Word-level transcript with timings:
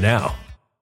now. 0.00 0.34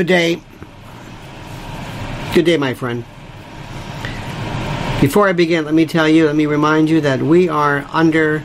Good 0.00 0.06
day. 0.06 0.40
Good 2.32 2.46
day, 2.46 2.56
my 2.56 2.72
friend. 2.72 3.04
Before 4.98 5.28
I 5.28 5.34
begin, 5.34 5.66
let 5.66 5.74
me 5.74 5.84
tell 5.84 6.08
you, 6.08 6.24
let 6.24 6.34
me 6.34 6.46
remind 6.46 6.88
you 6.88 7.02
that 7.02 7.20
we 7.20 7.50
are 7.50 7.86
under 7.92 8.42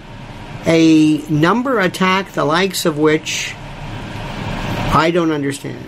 a 0.65 1.19
number 1.29 1.79
attack, 1.79 2.33
the 2.33 2.43
likes 2.43 2.85
of 2.85 2.97
which 2.97 3.53
I 4.93 5.11
don't 5.13 5.31
understand. 5.31 5.81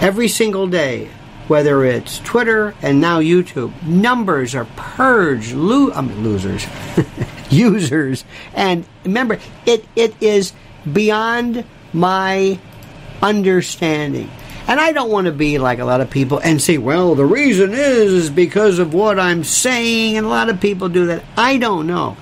Every 0.00 0.28
single 0.28 0.66
day, 0.68 1.10
whether 1.46 1.84
it's 1.84 2.18
Twitter 2.20 2.74
and 2.80 2.98
now 2.98 3.20
YouTube, 3.20 3.82
numbers 3.82 4.54
are 4.54 4.66
purged, 4.74 5.52
lo- 5.52 5.92
I 5.92 6.00
mean, 6.00 6.24
losers, 6.24 6.66
users, 7.50 8.24
and 8.54 8.86
remember, 9.04 9.38
it 9.66 9.84
it 9.94 10.14
is 10.22 10.54
beyond 10.90 11.62
my 11.92 12.58
understanding. 13.22 14.30
And 14.66 14.78
I 14.78 14.92
don't 14.92 15.10
want 15.10 15.26
to 15.26 15.32
be 15.32 15.58
like 15.58 15.78
a 15.78 15.84
lot 15.84 16.00
of 16.00 16.10
people 16.10 16.38
and 16.38 16.60
say, 16.60 16.78
well, 16.78 17.14
the 17.14 17.24
reason 17.24 17.72
is, 17.72 18.12
is 18.12 18.30
because 18.30 18.78
of 18.78 18.94
what 18.94 19.18
I'm 19.18 19.42
saying, 19.42 20.16
and 20.16 20.26
a 20.26 20.28
lot 20.28 20.48
of 20.48 20.60
people 20.60 20.88
do 20.88 21.06
that. 21.06 21.24
I 21.36 21.56
don't 21.56 21.86
know. 21.86 22.16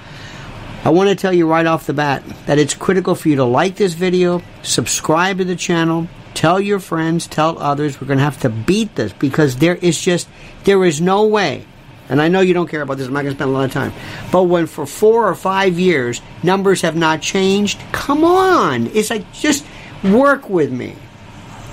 I 0.84 0.90
want 0.90 1.10
to 1.10 1.16
tell 1.16 1.32
you 1.32 1.48
right 1.48 1.66
off 1.66 1.86
the 1.86 1.92
bat 1.92 2.22
that 2.46 2.58
it's 2.58 2.72
critical 2.74 3.14
for 3.14 3.28
you 3.28 3.36
to 3.36 3.44
like 3.44 3.76
this 3.76 3.94
video, 3.94 4.42
subscribe 4.62 5.38
to 5.38 5.44
the 5.44 5.56
channel, 5.56 6.08
tell 6.34 6.60
your 6.60 6.78
friends, 6.78 7.26
tell 7.26 7.58
others. 7.58 8.00
We're 8.00 8.06
going 8.06 8.18
to 8.18 8.24
have 8.24 8.40
to 8.40 8.48
beat 8.48 8.94
this 8.94 9.12
because 9.12 9.56
there 9.56 9.74
is 9.74 10.00
just, 10.00 10.28
there 10.64 10.84
is 10.84 11.00
no 11.00 11.26
way 11.26 11.66
and 12.08 12.22
I 12.22 12.28
know 12.28 12.40
you 12.40 12.54
don't 12.54 12.68
care 12.68 12.82
about 12.82 12.96
this, 12.96 13.06
I'm 13.06 13.12
not 13.12 13.22
going 13.22 13.34
to 13.34 13.38
spend 13.38 13.50
a 13.50 13.52
lot 13.52 13.64
of 13.64 13.72
time, 13.72 13.92
but 14.32 14.44
when 14.44 14.66
for 14.66 14.86
four 14.86 15.28
or 15.28 15.34
five 15.34 15.78
years 15.78 16.20
numbers 16.42 16.82
have 16.82 16.96
not 16.96 17.20
changed, 17.20 17.80
come 17.92 18.24
on. 18.24 18.86
It's 18.88 19.10
like, 19.10 19.30
just 19.32 19.64
work 20.02 20.48
with 20.48 20.72
me. 20.72 20.96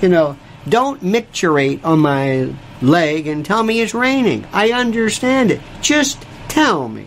You 0.02 0.08
know, 0.08 0.36
don't 0.68 1.02
micturate 1.02 1.84
on 1.84 2.00
my 2.00 2.52
leg 2.82 3.26
and 3.26 3.44
tell 3.44 3.62
me 3.62 3.80
it's 3.80 3.94
raining. 3.94 4.46
I 4.52 4.72
understand 4.72 5.50
it. 5.50 5.60
Just 5.80 6.24
tell 6.48 6.88
me. 6.88 7.06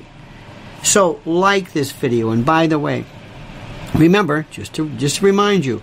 So, 0.81 1.19
like 1.25 1.74
this 1.74 1.92
video, 1.92 2.30
and 2.30 2.45
by 2.45 2.68
the 2.68 2.80
way, 2.80 3.06
remember, 3.94 4.45
just 4.50 4.74
to, 4.75 4.89
just 4.92 5.18
to 5.18 5.25
remind 5.25 5.66
you, 5.66 5.81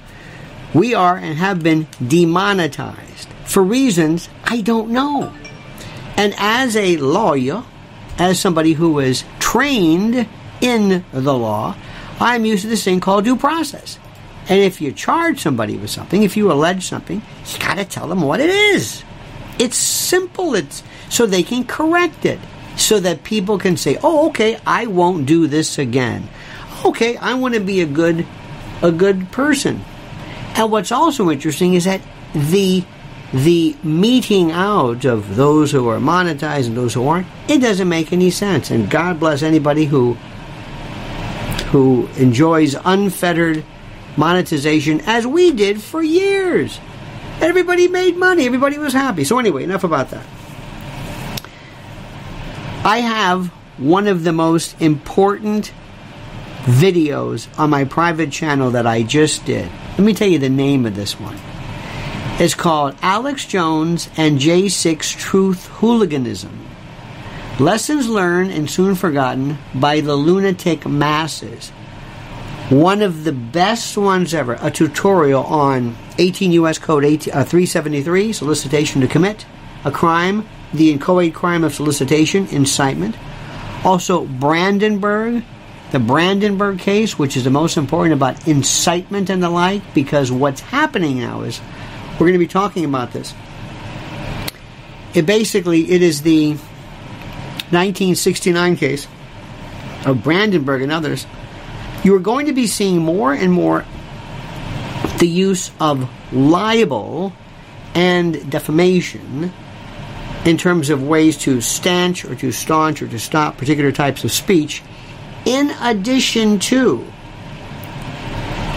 we 0.74 0.94
are 0.94 1.16
and 1.16 1.38
have 1.38 1.62
been 1.62 1.86
demonetized 2.06 3.28
for 3.44 3.62
reasons 3.62 4.28
I 4.44 4.62
don't 4.62 4.90
know. 4.90 5.32
And 6.16 6.34
as 6.38 6.76
a 6.76 6.96
lawyer, 6.96 7.62
as 8.18 8.40
somebody 8.40 8.72
who 8.72 8.98
is 8.98 9.24
trained 9.38 10.26
in 10.60 11.04
the 11.12 11.34
law, 11.34 11.76
I'm 12.18 12.44
used 12.44 12.62
to 12.62 12.68
this 12.68 12.84
thing 12.84 13.00
called 13.00 13.24
due 13.24 13.36
process. 13.36 13.98
And 14.48 14.60
if 14.60 14.80
you 14.80 14.92
charge 14.92 15.40
somebody 15.40 15.76
with 15.76 15.90
something, 15.90 16.22
if 16.22 16.36
you 16.36 16.52
allege 16.52 16.86
something, 16.86 17.20
you 17.46 17.58
got 17.58 17.76
to 17.76 17.84
tell 17.84 18.08
them 18.08 18.20
what 18.20 18.40
it 18.40 18.50
is. 18.50 19.02
It's 19.58 19.76
simple. 19.76 20.54
It's 20.54 20.82
so 21.08 21.26
they 21.26 21.42
can 21.42 21.64
correct 21.64 22.24
it, 22.24 22.38
so 22.76 23.00
that 23.00 23.24
people 23.24 23.58
can 23.58 23.76
say, 23.76 23.98
"Oh, 24.02 24.28
okay, 24.28 24.58
I 24.66 24.86
won't 24.86 25.26
do 25.26 25.46
this 25.46 25.78
again." 25.78 26.28
Okay, 26.84 27.16
I 27.16 27.34
want 27.34 27.54
to 27.54 27.60
be 27.60 27.80
a 27.80 27.86
good, 27.86 28.26
a 28.82 28.92
good 28.92 29.32
person. 29.32 29.84
And 30.54 30.70
what's 30.70 30.92
also 30.92 31.30
interesting 31.30 31.74
is 31.74 31.84
that 31.84 32.00
the 32.34 32.84
the 33.32 33.76
meting 33.82 34.52
out 34.52 35.04
of 35.04 35.34
those 35.34 35.72
who 35.72 35.88
are 35.88 35.98
monetized 35.98 36.68
and 36.68 36.76
those 36.76 36.94
who 36.94 37.08
aren't, 37.08 37.26
it 37.48 37.58
doesn't 37.58 37.88
make 37.88 38.12
any 38.12 38.30
sense. 38.30 38.70
And 38.70 38.88
God 38.88 39.18
bless 39.18 39.42
anybody 39.42 39.86
who 39.86 40.14
who 41.72 42.08
enjoys 42.16 42.76
unfettered 42.84 43.64
monetization 44.16 45.00
as 45.02 45.26
we 45.26 45.52
did 45.52 45.82
for 45.82 46.02
years. 46.02 46.80
Everybody 47.40 47.88
made 47.88 48.16
money, 48.16 48.46
everybody 48.46 48.78
was 48.78 48.92
happy. 48.92 49.24
So 49.24 49.38
anyway, 49.38 49.64
enough 49.64 49.84
about 49.84 50.10
that. 50.10 50.26
I 52.84 52.98
have 52.98 53.48
one 53.78 54.06
of 54.06 54.24
the 54.24 54.32
most 54.32 54.80
important 54.80 55.72
videos 56.64 57.46
on 57.58 57.70
my 57.70 57.84
private 57.84 58.32
channel 58.32 58.70
that 58.72 58.86
I 58.86 59.02
just 59.02 59.44
did. 59.44 59.70
Let 59.90 60.00
me 60.00 60.14
tell 60.14 60.28
you 60.28 60.38
the 60.38 60.48
name 60.48 60.86
of 60.86 60.96
this 60.96 61.18
one. 61.20 61.38
It's 62.38 62.54
called 62.54 62.96
Alex 63.02 63.46
Jones 63.46 64.08
and 64.16 64.38
J6 64.38 65.18
Truth 65.18 65.66
Hooliganism. 65.66 66.66
Lessons 67.58 68.08
learned 68.08 68.50
and 68.50 68.70
soon 68.70 68.94
forgotten 68.94 69.56
by 69.74 70.00
the 70.00 70.14
lunatic 70.14 70.86
masses. 70.86 71.72
One 72.70 73.00
of 73.00 73.22
the 73.22 73.32
best 73.32 73.96
ones 73.96 74.34
ever, 74.34 74.58
a 74.60 74.72
tutorial 74.72 75.44
on 75.44 75.96
18 76.18 76.50
U.S. 76.52 76.78
Code 76.78 77.04
18, 77.04 77.32
uh, 77.32 77.44
373, 77.44 78.32
solicitation 78.32 79.00
to 79.02 79.06
commit 79.06 79.46
a 79.84 79.92
crime, 79.92 80.48
the 80.74 80.90
inchoate 80.90 81.32
crime 81.32 81.62
of 81.62 81.72
solicitation, 81.72 82.48
incitement. 82.48 83.16
Also, 83.84 84.24
Brandenburg, 84.24 85.44
the 85.92 86.00
Brandenburg 86.00 86.80
case, 86.80 87.16
which 87.16 87.36
is 87.36 87.44
the 87.44 87.50
most 87.50 87.76
important 87.76 88.14
about 88.14 88.48
incitement 88.48 89.30
and 89.30 89.40
the 89.40 89.48
like, 89.48 89.94
because 89.94 90.32
what's 90.32 90.60
happening 90.60 91.20
now 91.20 91.42
is 91.42 91.60
we're 92.14 92.26
going 92.26 92.32
to 92.32 92.38
be 92.40 92.48
talking 92.48 92.84
about 92.84 93.12
this. 93.12 93.32
It 95.14 95.24
basically 95.24 95.88
it 95.92 96.02
is 96.02 96.22
the 96.22 96.54
1969 97.70 98.74
case 98.74 99.06
of 100.04 100.24
Brandenburg 100.24 100.82
and 100.82 100.90
others. 100.90 101.28
You 102.06 102.14
are 102.14 102.20
going 102.20 102.46
to 102.46 102.52
be 102.52 102.68
seeing 102.68 102.98
more 102.98 103.32
and 103.32 103.50
more 103.50 103.84
the 105.18 105.26
use 105.26 105.72
of 105.80 106.08
libel 106.32 107.32
and 107.96 108.48
defamation 108.48 109.52
in 110.44 110.56
terms 110.56 110.88
of 110.88 111.02
ways 111.02 111.36
to 111.38 111.60
stanch 111.60 112.24
or 112.24 112.36
to 112.36 112.52
staunch 112.52 113.02
or 113.02 113.08
to 113.08 113.18
stop 113.18 113.56
particular 113.56 113.90
types 113.90 114.22
of 114.22 114.30
speech, 114.30 114.84
in 115.46 115.70
addition 115.80 116.60
to 116.60 117.04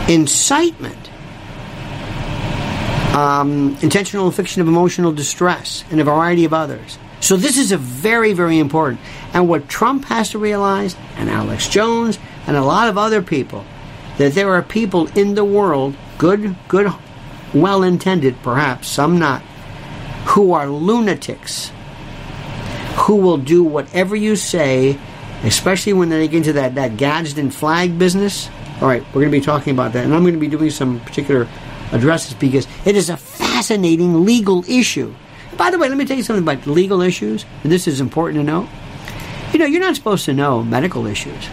incitement 0.07 1.11
um, 3.13 3.77
intentional 3.83 4.25
infliction 4.25 4.63
of 4.63 4.67
emotional 4.67 5.11
distress, 5.11 5.83
and 5.91 6.01
a 6.01 6.03
variety 6.03 6.45
of 6.45 6.53
others. 6.53 6.97
So 7.19 7.37
this 7.37 7.59
is 7.59 7.71
a 7.71 7.77
very, 7.77 8.33
very 8.33 8.57
important. 8.57 9.01
And 9.33 9.47
what 9.47 9.69
Trump 9.69 10.05
has 10.05 10.31
to 10.31 10.39
realize, 10.39 10.95
and 11.15 11.29
Alex 11.29 11.69
Jones, 11.69 12.17
and 12.49 12.57
a 12.57 12.63
lot 12.63 12.89
of 12.89 12.97
other 12.97 13.21
people, 13.21 13.63
that 14.17 14.33
there 14.33 14.51
are 14.55 14.63
people 14.63 15.05
in 15.15 15.35
the 15.35 15.45
world, 15.45 15.95
good, 16.17 16.55
good, 16.67 16.91
well 17.53 17.83
intended, 17.83 18.41
perhaps, 18.41 18.87
some 18.87 19.19
not, 19.19 19.43
who 20.25 20.53
are 20.53 20.67
lunatics, 20.67 21.71
who 22.95 23.17
will 23.17 23.37
do 23.37 23.63
whatever 23.63 24.15
you 24.15 24.35
say, 24.35 24.97
especially 25.43 25.93
when 25.93 26.09
they 26.09 26.27
get 26.27 26.37
into 26.37 26.53
that, 26.53 26.73
that 26.73 26.97
Gadsden 26.97 27.51
flag 27.51 27.99
business. 27.99 28.49
All 28.81 28.87
right, 28.87 29.03
we're 29.09 29.21
going 29.21 29.31
to 29.31 29.37
be 29.37 29.45
talking 29.45 29.73
about 29.73 29.93
that, 29.93 30.03
and 30.03 30.15
I'm 30.15 30.23
going 30.23 30.33
to 30.33 30.39
be 30.39 30.47
doing 30.47 30.71
some 30.71 31.01
particular 31.01 31.47
addresses 31.91 32.33
because 32.33 32.67
it 32.83 32.95
is 32.95 33.11
a 33.11 33.17
fascinating 33.17 34.25
legal 34.25 34.67
issue. 34.67 35.13
By 35.55 35.69
the 35.69 35.77
way, 35.77 35.87
let 35.87 35.99
me 35.99 36.05
tell 36.05 36.17
you 36.17 36.23
something 36.23 36.41
about 36.41 36.65
legal 36.65 37.01
issues. 37.01 37.45
And 37.61 37.71
this 37.71 37.87
is 37.87 38.01
important 38.01 38.39
to 38.39 38.43
know. 38.43 38.67
You 39.53 39.59
know, 39.59 39.67
you're 39.67 39.81
not 39.81 39.95
supposed 39.95 40.25
to 40.25 40.33
know 40.33 40.63
medical 40.63 41.05
issues. 41.05 41.47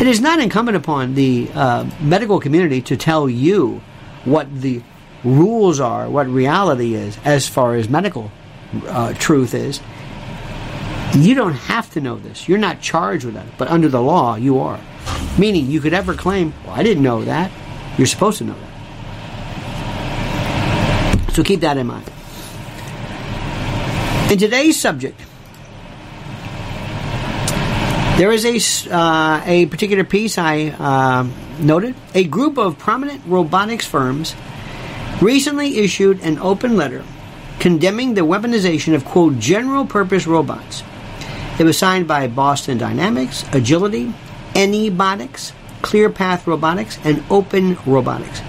It 0.00 0.06
is 0.06 0.20
not 0.20 0.38
incumbent 0.38 0.76
upon 0.76 1.14
the 1.14 1.50
uh, 1.52 1.90
medical 2.00 2.38
community 2.38 2.80
to 2.82 2.96
tell 2.96 3.28
you 3.28 3.82
what 4.24 4.60
the 4.60 4.80
rules 5.24 5.80
are, 5.80 6.08
what 6.08 6.28
reality 6.28 6.94
is, 6.94 7.18
as 7.24 7.48
far 7.48 7.74
as 7.74 7.88
medical 7.88 8.30
uh, 8.86 9.12
truth 9.14 9.54
is. 9.54 9.80
You 11.14 11.34
don't 11.34 11.54
have 11.54 11.90
to 11.94 12.00
know 12.00 12.16
this. 12.16 12.48
You're 12.48 12.58
not 12.58 12.80
charged 12.80 13.24
with 13.24 13.34
that. 13.34 13.46
But 13.58 13.68
under 13.68 13.88
the 13.88 14.00
law, 14.00 14.36
you 14.36 14.60
are. 14.60 14.78
Meaning, 15.36 15.68
you 15.68 15.80
could 15.80 15.94
ever 15.94 16.14
claim, 16.14 16.54
well, 16.64 16.74
I 16.74 16.84
didn't 16.84 17.02
know 17.02 17.24
that. 17.24 17.50
You're 17.96 18.06
supposed 18.06 18.38
to 18.38 18.44
know 18.44 18.54
that. 18.54 18.68
So 21.32 21.42
keep 21.42 21.58
that 21.60 21.76
in 21.76 21.88
mind. 21.88 22.08
In 24.30 24.38
today's 24.38 24.78
subject, 24.78 25.20
there 28.18 28.32
is 28.32 28.44
a, 28.44 28.92
uh, 28.92 29.42
a 29.46 29.66
particular 29.66 30.02
piece 30.02 30.38
I 30.38 30.70
uh, 30.70 31.24
noted. 31.60 31.94
A 32.14 32.24
group 32.24 32.58
of 32.58 32.76
prominent 32.76 33.22
robotics 33.26 33.86
firms 33.86 34.34
recently 35.22 35.78
issued 35.78 36.20
an 36.22 36.40
open 36.40 36.76
letter 36.76 37.04
condemning 37.60 38.14
the 38.14 38.22
weaponization 38.22 38.96
of, 38.96 39.04
quote, 39.04 39.38
general 39.38 39.86
purpose 39.86 40.26
robots. 40.26 40.82
It 41.60 41.64
was 41.64 41.78
signed 41.78 42.08
by 42.08 42.26
Boston 42.26 42.76
Dynamics, 42.76 43.44
Agility, 43.52 44.12
Anybotics, 44.56 45.52
ClearPath 45.82 46.44
Robotics, 46.44 46.98
and 47.04 47.22
Open 47.30 47.76
Robotics. 47.86 48.40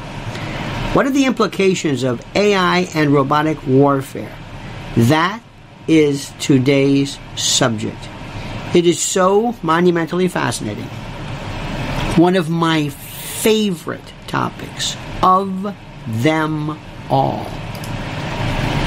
What 0.96 1.06
are 1.06 1.12
the 1.12 1.26
implications 1.26 2.02
of 2.02 2.26
AI 2.36 2.90
and 2.96 3.14
robotic 3.14 3.68
warfare? 3.68 4.36
That 4.98 5.44
is 5.88 6.34
today's 6.40 7.20
subject. 7.36 8.10
It 8.74 8.86
is 8.86 9.02
so 9.02 9.56
monumentally 9.64 10.28
fascinating. 10.28 10.86
One 12.16 12.36
of 12.36 12.50
my 12.50 12.90
favorite 12.90 14.14
topics 14.28 14.96
of 15.24 15.76
them 16.08 16.78
all. 17.10 17.46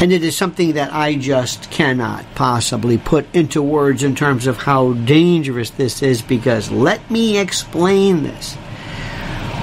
And 0.00 0.12
it 0.12 0.24
is 0.24 0.36
something 0.36 0.72
that 0.74 0.92
I 0.92 1.14
just 1.14 1.70
cannot 1.70 2.24
possibly 2.34 2.98
put 2.98 3.32
into 3.34 3.62
words 3.62 4.02
in 4.02 4.14
terms 4.14 4.46
of 4.46 4.56
how 4.56 4.92
dangerous 4.94 5.70
this 5.70 6.02
is 6.02 6.22
because 6.22 6.70
let 6.70 7.08
me 7.10 7.38
explain 7.38 8.24
this 8.24 8.56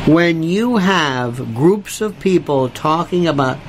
when 0.06 0.44
you 0.44 0.78
have 0.78 1.54
groups 1.54 2.02
of 2.02 2.20
people 2.20 2.70
talking 2.70 3.28
about 3.28 3.60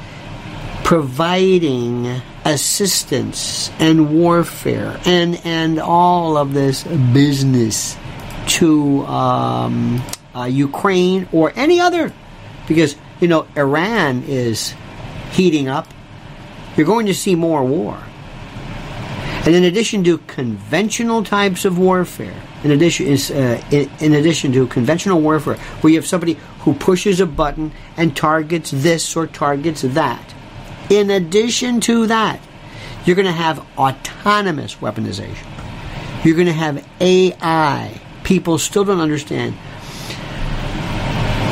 providing 0.85 2.23
assistance 2.51 3.71
and 3.79 4.19
warfare 4.19 5.01
and 5.05 5.41
and 5.45 5.79
all 5.79 6.37
of 6.37 6.53
this 6.53 6.85
business 6.85 7.97
to 8.47 9.05
um, 9.07 10.03
uh, 10.35 10.45
Ukraine 10.45 11.29
or 11.33 11.53
any 11.57 11.81
other, 11.81 12.13
because 12.67 12.97
you 13.21 13.29
know 13.29 13.47
Iran 13.57 14.25
is 14.27 14.75
heating 15.33 15.69
up. 15.69 15.87
You're 16.77 16.87
going 16.87 17.07
to 17.07 17.15
see 17.15 17.35
more 17.35 17.65
war. 17.65 17.99
And 19.47 19.55
in 19.55 19.65
addition 19.65 20.05
to 20.05 20.19
conventional 20.19 21.25
types 21.25 21.65
of 21.65 21.79
warfare, 21.79 22.35
in 22.63 22.73
addition, 22.73 23.07
uh, 23.35 23.63
in, 23.71 23.91
in 24.01 24.15
addition 24.15 24.53
to 24.53 24.67
conventional 24.67 25.21
warfare, 25.21 25.57
where 25.81 25.91
you 25.93 25.99
have 25.99 26.07
somebody 26.07 26.35
who 26.61 26.75
pushes 26.75 27.21
a 27.21 27.27
button 27.27 27.73
and 27.97 28.15
targets 28.15 28.71
this 28.71 29.17
or 29.17 29.27
targets 29.27 29.83
that. 29.83 30.35
In 30.91 31.11
addition 31.11 31.81
to 31.83 32.09
that, 32.09 32.41
You're 33.05 33.17
going 33.17 33.27
to 33.27 33.33
have 33.33 33.65
autonomous 33.79 34.77
weaponization. 34.77 35.47
You're 36.25 36.35
going 36.35 36.47
to 36.47 36.53
have 36.53 36.87
AI. 37.01 37.99
People 38.25 38.59
still 38.59 38.85
don't 38.85 39.01
understand. 39.01 39.57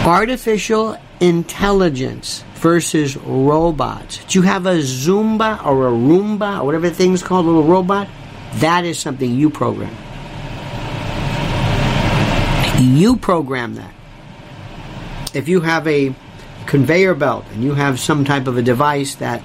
Artificial 0.07 0.99
intelligence 1.21 2.45
versus 2.57 3.17
robots. 3.17 4.23
Do 4.27 4.39
you 4.39 4.43
have 4.43 4.67
a 4.67 4.79
Zumba 4.79 5.65
or 5.65 5.89
a 5.89 5.91
Roomba 5.91 6.61
or 6.61 6.67
whatever 6.67 6.91
thing's 6.91 7.23
called, 7.23 7.47
a 7.47 7.49
little 7.49 7.65
robot? 7.65 8.09
That 8.57 8.85
is 8.85 8.99
something 8.99 9.35
you 9.35 9.49
program. 9.51 9.95
You 12.79 13.17
program 13.17 13.75
that. 13.77 13.95
If 15.35 15.49
you 15.49 15.61
have 15.61 15.87
a 15.87 16.15
conveyor 16.69 17.15
belt 17.15 17.45
and 17.53 17.65
you 17.65 17.75
have 17.75 17.99
some 17.99 18.25
type 18.25 18.47
of 18.47 18.57
a 18.57 18.63
device 18.63 19.17
that 19.17 19.43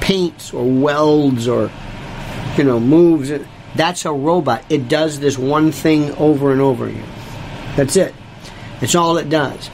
paints 0.00 0.52
or 0.52 0.64
welds 0.64 1.48
or 1.48 1.70
you 2.58 2.64
know 2.64 2.78
moves 2.78 3.30
that's 3.74 4.04
a 4.04 4.12
robot. 4.12 4.64
It 4.68 4.88
does 4.88 5.18
this 5.18 5.38
one 5.38 5.72
thing 5.72 6.10
over 6.16 6.52
and 6.52 6.60
over 6.60 6.86
again. 6.86 7.08
That's 7.74 7.96
it. 7.96 8.14
It's 8.80 8.94
all 8.94 9.16
it 9.16 9.30
does. 9.30 9.70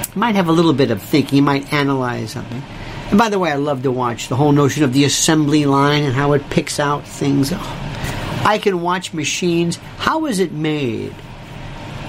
It 0.00 0.16
might 0.16 0.36
have 0.36 0.48
a 0.48 0.52
little 0.52 0.72
bit 0.72 0.90
of 0.90 1.02
thinking. 1.02 1.40
It 1.40 1.42
might 1.42 1.72
analyze 1.72 2.32
something. 2.32 2.62
And 3.10 3.18
by 3.18 3.28
the 3.28 3.38
way 3.38 3.52
i 3.52 3.56
love 3.56 3.82
to 3.82 3.92
watch 3.92 4.28
the 4.28 4.36
whole 4.36 4.52
notion 4.52 4.82
of 4.82 4.92
the 4.94 5.04
assembly 5.04 5.66
line 5.66 6.04
and 6.04 6.14
how 6.14 6.32
it 6.32 6.48
picks 6.50 6.80
out 6.80 7.06
things. 7.06 7.52
Oh, 7.52 8.42
i 8.46 8.58
can 8.58 8.80
watch 8.80 9.12
machines. 9.12 9.76
How 9.98 10.24
is 10.26 10.38
it 10.38 10.52
made 10.52 11.14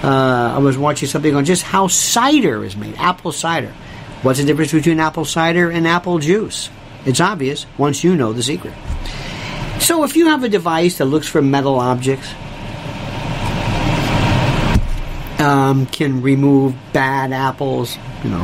uh, 0.06 0.54
I 0.56 0.60
was 0.60 0.78
watching 0.78 1.10
something 1.10 1.36
on 1.36 1.46
just 1.46 1.64
how 1.64 1.88
cider 1.88 2.64
is 2.64 2.78
made, 2.78 2.96
apple 2.98 3.32
cider. 3.32 3.74
What's 4.22 4.38
the 4.38 4.46
difference 4.46 4.72
between 4.72 5.00
apple 5.00 5.26
cider 5.26 5.72
and 5.72 5.88
apple 5.88 6.20
juice? 6.20 6.70
It's 7.06 7.20
obvious 7.20 7.66
once 7.76 8.04
you 8.04 8.16
know 8.16 8.32
the 8.32 8.44
secret. 8.44 8.74
So 9.80 10.04
if 10.04 10.16
you 10.16 10.28
have 10.28 10.44
a 10.44 10.50
device 10.50 11.00
that 11.00 11.06
looks 11.06 11.28
for 11.28 11.42
metal 11.42 11.80
objects, 11.80 12.32
um, 15.40 15.88
can 15.88 16.22
remove 16.22 16.76
bad 16.94 17.34
apples, 17.34 17.98
you 18.24 18.30
know, 18.30 18.44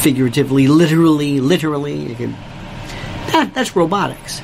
figuratively, 0.00 0.66
literally, 0.66 1.40
literally, 1.40 2.06
it 2.06 2.16
can, 2.16 2.32
that, 3.30 3.52
that's 3.54 3.76
robotics. 3.76 4.42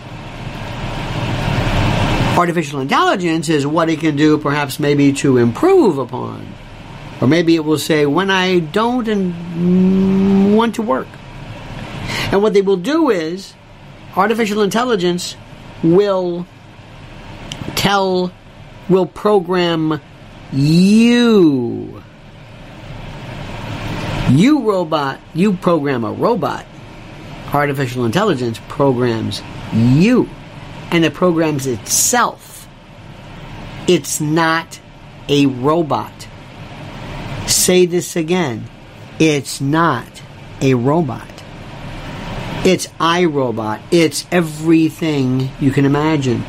Artificial 2.39 2.79
intelligence 2.79 3.49
is 3.49 3.67
what 3.67 3.91
it 3.91 3.99
can 3.99 4.15
do, 4.15 4.39
perhaps 4.39 4.79
maybe 4.79 5.13
to 5.15 5.39
improve 5.39 5.99
upon. 5.99 6.47
Or 7.21 7.27
maybe 7.27 7.57
it 7.57 7.65
will 7.65 7.79
say, 7.79 8.07
when 8.07 8.31
I 8.31 8.61
don't 8.61 9.09
and 9.09 10.57
want 10.57 10.77
to 10.77 10.83
work. 10.83 11.09
And 12.31 12.41
what 12.41 12.55
they 12.55 12.63
will 12.63 12.77
do 12.77 13.11
is, 13.11 13.55
artificial 14.15 14.63
intelligence 14.63 15.35
will 15.83 16.47
tell, 17.75 18.33
will 18.89 19.07
program 19.07 20.01
you. 20.53 22.05
You 24.31 24.61
robot, 24.61 25.19
you 25.35 25.55
program 25.55 26.05
a 26.05 26.13
robot. 26.13 26.67
Artificial 27.53 28.05
intelligence 28.05 28.61
programs 28.69 29.43
you 29.73 30.31
and 30.91 31.05
the 31.05 31.11
programs 31.11 31.67
itself. 31.67 32.69
It's 33.87 34.21
not 34.21 34.81
a 35.29 35.47
robot. 35.47 36.29
Say 37.47 37.87
this 37.87 38.17
again. 38.17 38.65
It's 39.19 39.61
not 39.61 40.23
a 40.61 40.75
robot. 40.75 41.27
It's 42.65 42.87
iRobot. 43.01 43.81
It's 43.91 44.27
everything 44.31 45.49
you 45.61 45.71
can 45.71 45.85
imagine. 45.85 46.43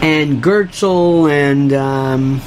And 0.00 0.42
Goertzel 0.42 1.30
and 1.30 1.72
um, 1.72 2.40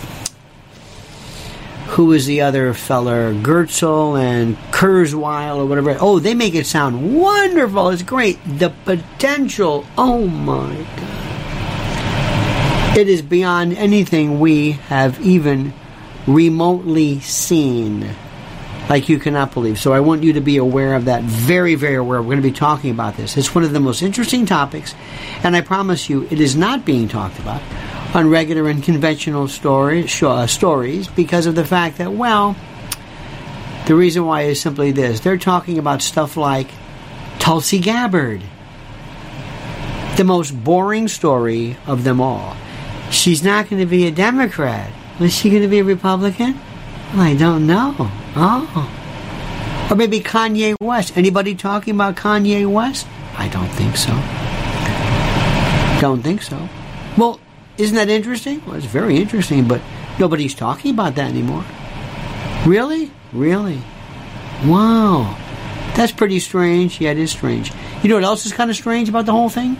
who 1.88 2.12
is 2.12 2.25
the 2.25 2.42
other 2.42 2.74
feller? 2.74 3.34
Goertzel 3.34 4.20
and 4.20 4.58
Kurzweil 4.72 5.58
or 5.58 5.66
whatever. 5.66 5.98
Oh, 6.00 6.20
they 6.20 6.34
make 6.34 6.56
it 6.56 6.66
sound 6.66 7.16
wonderful. 7.16 7.90
It's 7.90 8.04
great. 8.04 8.38
The 8.46 8.72
potential. 8.84 9.86
Oh 9.98 10.28
my 10.28 10.75
God. 10.98 11.25
It 12.96 13.10
is 13.10 13.22
beyond 13.22 13.74
anything 13.74 14.40
we 14.40 14.72
have 14.72 15.20
even 15.20 15.74
remotely 16.28 17.20
seen. 17.20 18.10
Like 18.90 19.10
you 19.10 19.20
cannot 19.20 19.54
believe. 19.54 19.80
So 19.80 19.92
I 19.92 20.00
want 20.00 20.24
you 20.24 20.34
to 20.34 20.42
be 20.42 20.56
aware 20.56 20.94
of 20.94 21.06
that. 21.06 21.24
Very, 21.24 21.75
very 21.75 21.96
aware. 21.96 22.22
We're 22.22 22.36
going 22.36 22.38
to 22.38 22.50
be 22.50 22.54
talking 22.54 22.92
about 22.92 23.18
this. 23.18 23.36
It's 23.36 23.54
one 23.54 23.66
of 23.66 23.74
the 23.74 23.82
most 23.82 24.02
interesting 24.02 24.46
topics, 24.46 24.96
and 25.44 25.58
I 25.58 25.62
promise 25.62 26.08
you, 26.10 26.25
it 26.32 26.40
is 26.40 26.56
not 26.56 26.86
being 26.86 27.10
talked 27.10 27.38
about 27.38 27.62
on 28.16 28.30
regular 28.30 28.70
and 28.70 28.82
conventional 28.82 29.50
stories, 29.50 30.24
uh, 30.24 30.48
stories 30.48 31.10
because 31.10 31.48
of 31.48 31.56
the 31.56 31.66
fact 31.66 31.98
that, 31.98 32.14
well, 32.14 32.56
the 33.88 33.96
reason 33.96 34.25
why 34.25 34.44
is 34.44 34.62
simply 34.62 34.92
this. 34.92 35.20
They're 35.20 35.38
talking 35.38 35.80
about 35.80 36.02
stuff 36.02 36.38
like 36.38 36.70
Tulsi 37.40 37.80
Gabbard, 37.80 38.42
the 40.16 40.24
most 40.24 40.52
boring 40.52 41.10
story 41.10 41.75
of 41.88 42.06
them 42.06 42.22
all. 42.22 42.56
She's 43.12 43.44
not 43.44 43.70
going 43.70 43.80
to 43.80 43.86
be 43.86 44.08
a 44.08 44.12
Democrat. 44.12 44.92
Was 45.20 45.34
she 45.34 45.50
going 45.50 45.62
to 45.62 45.68
be 45.68 45.80
a 45.80 45.84
Republican? 45.84 46.60
Well, 47.14 47.22
I 47.22 47.36
don't 47.36 47.66
know. 47.66 47.96
Oh. 48.36 49.88
Or 49.90 49.96
maybe 49.96 50.20
Kanye 50.20 50.76
West. 50.80 51.16
Anybody 51.16 51.56
talking 51.56 51.96
about 51.96 52.16
Kanye 52.16 52.70
West? 52.70 53.08
I 53.38 53.48
don't 53.48 53.70
think 53.70 53.96
so. 53.96 54.12
Don't 56.02 56.22
think 56.22 56.42
so. 56.42 56.68
Well, 57.18 57.40
isn't 57.78 57.96
that 57.96 58.10
interesting? 58.10 58.62
Well, 58.66 58.76
it's 58.76 58.86
very 58.86 59.18
interesting, 59.18 59.68
but 59.68 59.82
nobody's 60.20 60.56
talking 60.56 60.92
about 60.92 61.16
that 61.16 61.30
anymore. 61.30 61.64
Really? 62.66 63.12
Really? 63.32 63.82
Wow. 64.66 65.38
That's 65.96 66.12
pretty 66.12 66.40
strange. 66.40 67.00
Yeah, 67.00 67.12
it 67.12 67.18
is 67.18 67.32
strange. 67.32 67.72
You 68.02 68.10
know 68.10 68.16
what 68.16 68.24
else 68.24 68.46
is 68.46 68.54
kind 68.54 68.70
of 68.70 68.76
strange 68.76 69.08
about 69.08 69.26
the 69.26 69.32
whole 69.32 69.50
thing? 69.50 69.78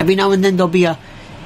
Every 0.00 0.14
now 0.14 0.30
and 0.30 0.42
then 0.42 0.56
there'll 0.56 0.68
be 0.68 0.84
a 0.84 0.98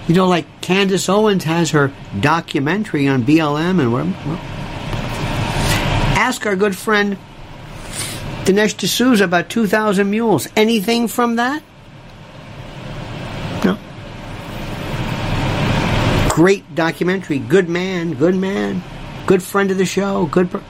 you 0.09 0.15
know, 0.15 0.29
like 0.29 0.47
Candace 0.61 1.09
Owens 1.09 1.45
has 1.45 1.71
her 1.71 1.93
documentary 2.21 3.09
on 3.09 3.25
BLM 3.25 3.81
and 3.81 3.93
whatever. 3.93 4.11
Well, 4.27 4.39
ask 6.17 6.47
our 6.47 6.57
good 6.57 6.77
friend 6.77 7.19
Dinesh 8.45 8.77
D'Souza 8.77 9.25
about 9.25 9.51
2,000 9.51 10.09
Mules. 10.09 10.49
Anything 10.55 11.09
from 11.09 11.37
that? 11.37 11.63
No. 13.65 13.77
Great 16.29 16.75
documentary. 16.77 17.41
Good 17.41 17.69
man, 17.69 18.15
good 18.15 18.37
man. 18.37 18.85
Good 19.27 19.43
friend 19.43 19.73
of 19.73 19.79
the 19.79 19.85
show. 19.85 20.27
Good. 20.27 20.53
Per- 20.53 20.63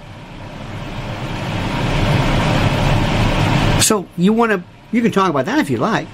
so 3.82 4.08
you 4.16 4.32
want 4.32 4.52
to, 4.52 4.64
you 4.90 5.02
can 5.02 5.12
talk 5.12 5.28
about 5.28 5.44
that 5.44 5.58
if 5.58 5.68
you 5.68 5.76
like. 5.76 6.08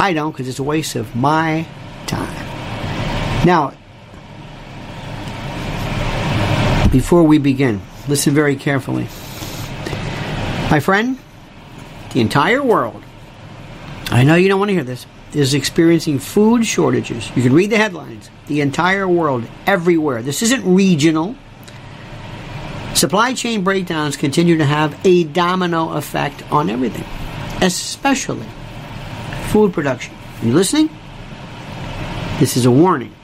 I 0.00 0.12
don't 0.12 0.32
because 0.32 0.48
it's 0.48 0.58
a 0.58 0.64
waste 0.64 0.96
of 0.96 1.14
my. 1.14 1.66
Now, 3.44 3.72
before 6.92 7.22
we 7.22 7.38
begin, 7.38 7.80
listen 8.06 8.34
very 8.34 8.54
carefully. 8.54 9.04
My 10.70 10.78
friend, 10.78 11.18
the 12.12 12.20
entire 12.20 12.62
world, 12.62 13.02
I 14.10 14.24
know 14.24 14.34
you 14.34 14.48
don't 14.48 14.58
want 14.58 14.68
to 14.68 14.74
hear 14.74 14.84
this, 14.84 15.06
is 15.32 15.54
experiencing 15.54 16.18
food 16.18 16.66
shortages. 16.66 17.34
You 17.34 17.42
can 17.42 17.54
read 17.54 17.70
the 17.70 17.78
headlines. 17.78 18.28
The 18.46 18.60
entire 18.60 19.08
world, 19.08 19.48
everywhere. 19.66 20.22
This 20.22 20.42
isn't 20.42 20.62
regional. 20.64 21.36
Supply 22.94 23.32
chain 23.32 23.64
breakdowns 23.64 24.16
continue 24.16 24.58
to 24.58 24.64
have 24.66 24.98
a 25.06 25.24
domino 25.24 25.92
effect 25.92 26.42
on 26.52 26.68
everything, 26.68 27.06
especially 27.62 28.46
food 29.48 29.72
production. 29.72 30.14
Are 30.42 30.46
you 30.46 30.52
listening? 30.52 30.90
This 32.38 32.56
is 32.56 32.66
a 32.66 32.70
warning. 32.70 33.14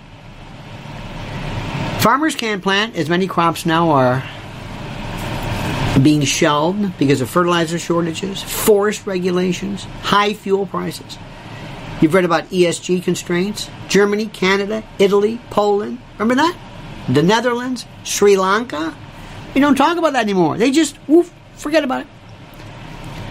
Farmers 2.07 2.37
can't 2.37 2.63
plant 2.63 2.95
as 2.95 3.09
many 3.09 3.27
crops 3.27 3.67
now 3.67 3.91
are 3.91 4.23
being 6.01 6.21
shelved 6.21 6.97
because 7.01 7.21
of 7.21 7.29
fertilizer 7.29 7.81
shortages, 7.81 8.41
forest 8.41 9.09
regulations, 9.09 9.83
high 10.03 10.33
fuel 10.33 10.67
prices. 10.67 11.19
You've 12.01 12.15
read 12.15 12.25
about 12.25 12.45
ESG 12.51 13.03
constraints. 13.03 13.69
Germany, 13.89 14.27
Canada, 14.27 14.85
Italy, 15.01 15.41
Poland. 15.51 15.99
Remember 16.17 16.37
that? 16.37 16.57
The 17.09 17.25
Netherlands, 17.25 17.87
Sri 18.05 18.37
Lanka. 18.37 18.95
We 19.53 19.61
don't 19.61 19.75
talk 19.75 19.99
about 19.99 20.13
that 20.13 20.23
anymore. 20.23 20.59
They 20.59 20.71
just, 20.71 20.97
forget 21.57 21.83
about 21.83 22.03
it. 22.03 22.07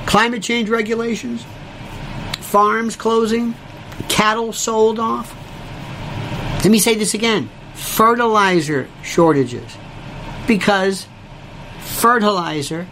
Climate 0.05 0.43
change 0.43 0.67
regulations, 0.67 1.45
farms 2.41 2.97
closing, 2.97 3.55
cattle 4.09 4.51
sold 4.51 4.99
off. 4.99 5.33
Let 6.55 6.71
me 6.71 6.79
say 6.79 6.95
this 6.95 7.13
again 7.13 7.49
fertilizer 7.75 8.89
shortages 9.03 9.77
because 10.47 11.07
fertilizer 11.79 12.87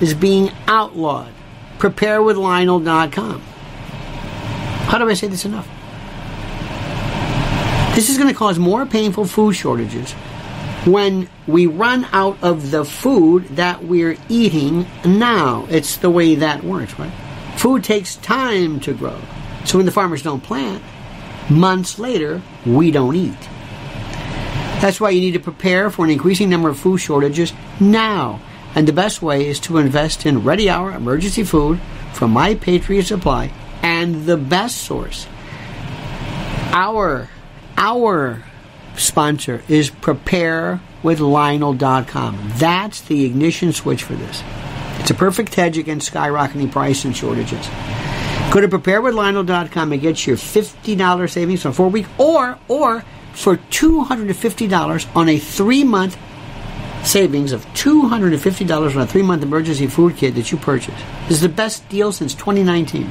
is 0.00 0.14
being 0.14 0.50
outlawed. 0.66 1.32
Preparewithlionel.com. 1.78 3.40
How 3.40 4.98
do 4.98 5.08
I 5.08 5.14
say 5.14 5.28
this 5.28 5.44
enough? 5.44 5.68
This 7.94 8.08
is 8.08 8.18
going 8.18 8.28
to 8.28 8.34
cause 8.34 8.58
more 8.58 8.86
painful 8.86 9.26
food 9.26 9.52
shortages 9.52 10.12
when 10.84 11.28
we 11.46 11.66
run 11.66 12.06
out 12.12 12.38
of 12.42 12.70
the 12.70 12.84
food 12.84 13.44
that 13.56 13.84
we're 13.84 14.16
eating 14.28 14.86
now. 15.04 15.66
It's 15.68 15.96
the 15.98 16.10
way 16.10 16.36
that 16.36 16.64
works, 16.64 16.98
right? 16.98 17.12
Food 17.56 17.84
takes 17.84 18.16
time 18.16 18.80
to 18.80 18.94
grow. 18.94 19.20
So 19.64 19.78
when 19.78 19.86
the 19.86 19.92
farmers 19.92 20.22
don't 20.22 20.42
plant, 20.42 20.82
months 21.50 21.98
later, 21.98 22.40
we 22.64 22.90
don't 22.90 23.14
eat. 23.14 23.49
That's 24.80 25.00
why 25.00 25.10
you 25.10 25.20
need 25.20 25.32
to 25.32 25.40
prepare 25.40 25.90
for 25.90 26.06
an 26.06 26.10
increasing 26.10 26.48
number 26.48 26.70
of 26.70 26.78
food 26.78 26.98
shortages 26.98 27.52
now. 27.78 28.40
And 28.74 28.88
the 28.88 28.92
best 28.92 29.20
way 29.20 29.46
is 29.46 29.60
to 29.60 29.78
invest 29.78 30.24
in 30.24 30.42
Ready 30.42 30.70
Hour 30.70 30.92
emergency 30.92 31.44
food 31.44 31.78
from 32.14 32.30
My 32.30 32.54
Patriot 32.54 33.04
Supply 33.04 33.52
and 33.82 34.26
the 34.26 34.36
best 34.36 34.76
source. 34.78 35.26
Our 36.72 37.28
our 37.76 38.44
sponsor 38.96 39.62
is 39.68 39.90
preparewithlionel.com. 39.90 42.52
That's 42.56 43.00
the 43.02 43.24
ignition 43.24 43.72
switch 43.72 44.02
for 44.04 44.14
this. 44.14 44.42
It's 44.98 45.10
a 45.10 45.14
perfect 45.14 45.54
hedge 45.54 45.78
against 45.78 46.12
skyrocketing 46.12 46.70
price 46.70 47.04
and 47.04 47.16
shortages. 47.16 47.66
Go 48.52 48.60
to 48.60 48.68
preparewithlionel.com 48.68 49.92
and 49.92 50.00
get 50.00 50.24
your 50.26 50.36
$50 50.36 51.30
savings 51.30 51.66
on 51.66 51.72
four 51.72 51.88
week 51.88 52.06
or 52.18 52.56
or 52.68 53.04
for 53.32 53.56
$250 53.56 55.16
on 55.16 55.28
a 55.28 55.38
three 55.38 55.84
month 55.84 56.18
savings 57.04 57.52
of 57.52 57.64
$250 57.68 58.96
on 58.96 59.02
a 59.02 59.06
three 59.06 59.22
month 59.22 59.42
emergency 59.42 59.86
food 59.86 60.16
kit 60.16 60.34
that 60.34 60.52
you 60.52 60.58
purchase. 60.58 61.00
This 61.22 61.38
is 61.38 61.40
the 61.40 61.48
best 61.48 61.88
deal 61.88 62.12
since 62.12 62.34
2019. 62.34 63.10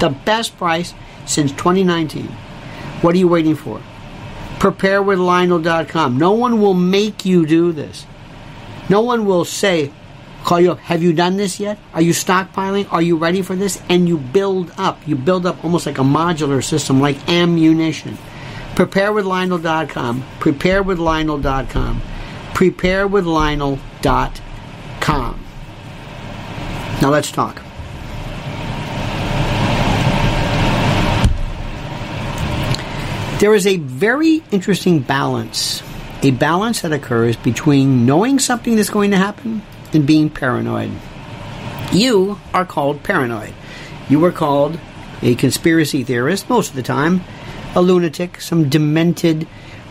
The 0.00 0.10
best 0.10 0.56
price 0.56 0.94
since 1.26 1.52
2019. 1.52 2.26
What 3.02 3.14
are 3.14 3.18
you 3.18 3.28
waiting 3.28 3.56
for? 3.56 3.80
Preparewithlionel.com. 4.58 6.18
No 6.18 6.32
one 6.32 6.60
will 6.60 6.74
make 6.74 7.24
you 7.24 7.46
do 7.46 7.72
this. 7.72 8.06
No 8.88 9.00
one 9.00 9.26
will 9.26 9.44
say, 9.44 9.92
call 10.44 10.60
you 10.60 10.72
up, 10.72 10.78
have 10.80 11.02
you 11.02 11.12
done 11.12 11.36
this 11.36 11.58
yet? 11.58 11.78
Are 11.94 12.02
you 12.02 12.12
stockpiling? 12.12 12.92
Are 12.92 13.02
you 13.02 13.16
ready 13.16 13.42
for 13.42 13.56
this? 13.56 13.80
And 13.88 14.08
you 14.08 14.18
build 14.18 14.72
up. 14.76 15.06
You 15.06 15.16
build 15.16 15.46
up 15.46 15.64
almost 15.64 15.86
like 15.86 15.98
a 15.98 16.02
modular 16.02 16.62
system, 16.62 17.00
like 17.00 17.28
ammunition. 17.28 18.18
Preparewithlionel.com. 18.74 20.24
Preparewithlionel.com. 20.40 22.02
Preparewithlionel.com. 22.54 25.42
Now 27.02 27.10
let's 27.10 27.32
talk. 27.32 27.60
There 33.40 33.56
is 33.56 33.66
a 33.66 33.76
very 33.76 34.44
interesting 34.52 35.00
balance, 35.00 35.82
a 36.22 36.30
balance 36.30 36.82
that 36.82 36.92
occurs 36.92 37.36
between 37.36 38.06
knowing 38.06 38.38
something 38.38 38.76
that's 38.76 38.88
going 38.88 39.10
to 39.10 39.16
happen 39.16 39.62
and 39.92 40.06
being 40.06 40.30
paranoid. 40.30 40.92
You 41.92 42.38
are 42.54 42.64
called 42.64 43.02
paranoid. 43.02 43.52
You 44.08 44.24
are 44.24 44.30
called 44.30 44.78
a 45.22 45.34
conspiracy 45.34 46.04
theorist 46.04 46.48
most 46.48 46.70
of 46.70 46.76
the 46.76 46.84
time 46.84 47.22
a 47.74 47.82
lunatic, 47.82 48.40
some 48.40 48.68
demented 48.68 49.46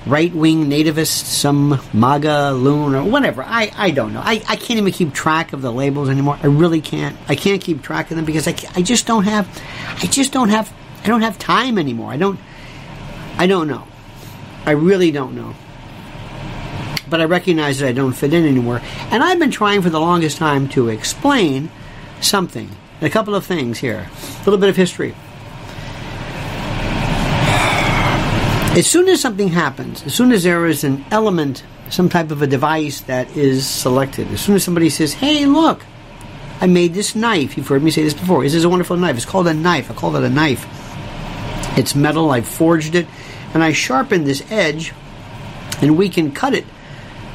right 0.06 0.34
wing 0.34 0.66
nativist, 0.66 1.26
some 1.26 1.80
MAGA 1.94 2.52
loon, 2.52 2.96
or 2.96 3.04
whatever. 3.04 3.44
I, 3.44 3.72
I 3.76 3.92
don't 3.92 4.14
know. 4.14 4.22
I, 4.22 4.44
I 4.48 4.56
can't 4.56 4.80
even 4.80 4.92
keep 4.92 5.14
track 5.14 5.54
of 5.54 5.62
the 5.62 5.72
labels 5.72 6.10
anymore. 6.10 6.40
I 6.42 6.48
really 6.48 6.82
can't. 6.82 7.16
I 7.28 7.36
can't 7.36 7.62
keep 7.62 7.82
track 7.82 8.10
of 8.12 8.18
them 8.18 8.26
because 8.26 8.48
I, 8.48 8.56
I 8.76 8.82
just 8.82 9.06
don't 9.06 9.26
have, 9.26 9.48
I 10.02 10.08
just 10.08 10.32
don't 10.32 10.50
have, 10.50 10.74
I 11.04 11.08
don't 11.08 11.22
have 11.22 11.38
time 11.38 11.78
anymore. 11.78 12.12
I 12.12 12.18
don't, 12.18 12.40
I 13.38 13.48
don't 13.48 13.68
know. 13.68 13.88
I 14.66 14.72
really 14.72 15.12
don't 15.12 15.36
know. 15.36 15.56
But 17.10 17.22
I 17.22 17.26
recognize 17.26 17.80
that 17.80 17.90
I 17.90 17.92
don't 17.92 18.14
fit 18.14 18.34
in 18.34 18.46
anymore. 18.46 18.82
And 19.10 19.24
I've 19.24 19.40
been 19.40 19.52
trying 19.52 19.82
for 19.82 19.90
the 19.90 20.00
longest 20.00 20.38
time 20.38 20.70
to 20.70 20.90
explain 20.90 21.70
something. 22.22 22.70
A 23.02 23.10
couple 23.10 23.36
of 23.36 23.46
things 23.46 23.80
here. 23.80 24.08
A 24.10 24.40
little 24.46 24.60
bit 24.60 24.70
of 24.70 24.76
history. 24.76 25.16
As 28.74 28.88
soon 28.88 29.10
as 29.10 29.20
something 29.20 29.50
happens, 29.50 30.02
as 30.04 30.14
soon 30.14 30.32
as 30.32 30.44
there 30.44 30.66
is 30.66 30.86
an 30.86 31.04
element, 31.12 31.66
some 31.90 32.08
type 32.08 32.32
of 32.32 32.42
a 32.42 32.48
device 32.48 33.02
that 33.02 33.36
is 33.36 33.68
selected, 33.68 34.30
as 34.30 34.40
soon 34.40 34.56
as 34.56 34.64
somebody 34.64 34.90
says, 34.90 35.12
hey, 35.12 35.46
look, 35.46 35.84
I 36.62 36.68
made 36.68 36.94
this 36.94 37.14
knife. 37.14 37.58
You've 37.58 37.68
heard 37.68 37.84
me 37.84 37.92
say 37.92 38.04
this 38.04 38.14
before. 38.14 38.44
This 38.44 38.54
is 38.54 38.64
a 38.64 38.70
wonderful 38.70 38.96
knife. 38.96 39.18
It's 39.18 39.26
called 39.26 39.50
a 39.50 39.54
knife. 39.54 39.92
I 39.92 39.94
call 39.94 40.16
it 40.16 40.24
a 40.24 40.30
knife. 40.30 40.66
It's 41.78 41.96
metal. 41.96 42.32
I've 42.32 42.48
forged 42.48 42.96
it. 42.96 43.08
And 43.54 43.62
I 43.62 43.74
sharpened 43.74 44.26
this 44.26 44.50
edge, 44.50 44.94
and 45.82 45.98
we 45.98 46.08
can 46.08 46.32
cut 46.32 46.54
it. 46.54 46.64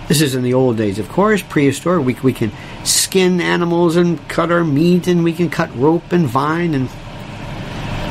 This 0.09 0.23
is 0.23 0.35
in 0.35 0.43
the 0.43 0.55
old 0.55 0.79
days, 0.79 0.99
of 0.99 1.11
course, 1.11 1.43
prehistoric. 1.43 2.07
We, 2.07 2.15
we 2.15 2.33
can 2.33 2.51
skin 2.83 3.43
animals 3.43 3.97
and 3.97 4.27
cut 4.27 4.51
our 4.51 4.65
meat, 4.65 5.07
and 5.07 5.23
we 5.23 5.35
can 5.35 5.51
cut 5.51 5.77
rope 5.77 6.13
and 6.13 6.27
vine, 6.27 6.73
and 6.73 6.89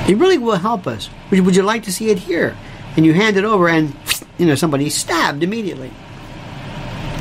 it 0.07 0.17
really 0.17 0.37
will 0.37 0.57
help 0.57 0.85
us. 0.85 1.09
Would, 1.31 1.39
would 1.39 1.55
you 1.55 1.63
like 1.63 1.81
to 1.83 1.91
see 1.91 2.11
it 2.11 2.19
here? 2.19 2.55
And 2.95 3.05
you 3.05 3.13
hand 3.13 3.37
it 3.37 3.43
over 3.43 3.67
and 3.67 3.95
you 4.37 4.45
know 4.45 4.55
somebody 4.55 4.89
stabbed 4.89 5.43
immediately. 5.43 5.91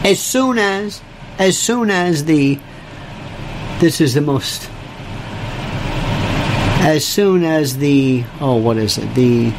As 0.04 0.20
soon 0.20 0.58
as 0.58 1.00
as 1.38 1.58
soon 1.58 1.90
as 1.90 2.24
the 2.24 2.58
this 3.80 4.00
is 4.00 4.14
the 4.14 4.20
most 4.20 4.70
as 6.86 7.04
soon 7.04 7.44
as 7.44 7.78
the 7.78 8.24
oh 8.40 8.56
what 8.56 8.76
is 8.76 8.98
it? 8.98 9.14
The 9.14 9.52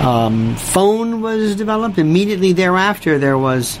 um, 0.00 0.56
phone 0.56 1.20
was 1.20 1.54
developed 1.54 1.98
immediately 1.98 2.52
thereafter 2.52 3.18
there 3.18 3.38
was 3.38 3.78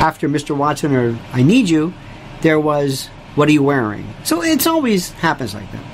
after 0.00 0.28
mr 0.28 0.54
watson 0.54 0.94
or 0.94 1.18
i 1.32 1.42
need 1.42 1.68
you 1.68 1.94
there 2.42 2.60
was 2.60 3.08
what 3.38 3.48
are 3.48 3.52
you 3.52 3.62
wearing? 3.62 4.04
So 4.24 4.42
it's 4.42 4.66
always 4.66 5.12
happens 5.12 5.54
like 5.54 5.70
that. 5.70 5.84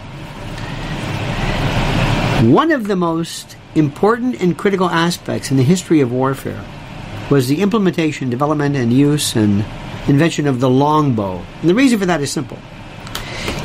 One 2.46 2.70
of 2.70 2.86
the 2.86 2.96
most 2.96 3.58
important 3.74 4.40
and 4.40 4.56
critical 4.56 4.88
aspects 4.88 5.50
in 5.50 5.56
the 5.56 5.62
history 5.62 6.00
of 6.00 6.12
warfare 6.12 6.64
was 7.30 7.48
the 7.48 7.62
implementation, 7.62 8.30
development, 8.30 8.76
and 8.76 8.92
use 8.92 9.34
and 9.36 9.64
invention 10.08 10.46
of 10.46 10.60
the 10.60 10.70
longbow. 10.70 11.42
And 11.60 11.70
the 11.70 11.74
reason 11.74 11.98
for 11.98 12.06
that 12.06 12.20
is 12.20 12.30
simple. 12.30 12.58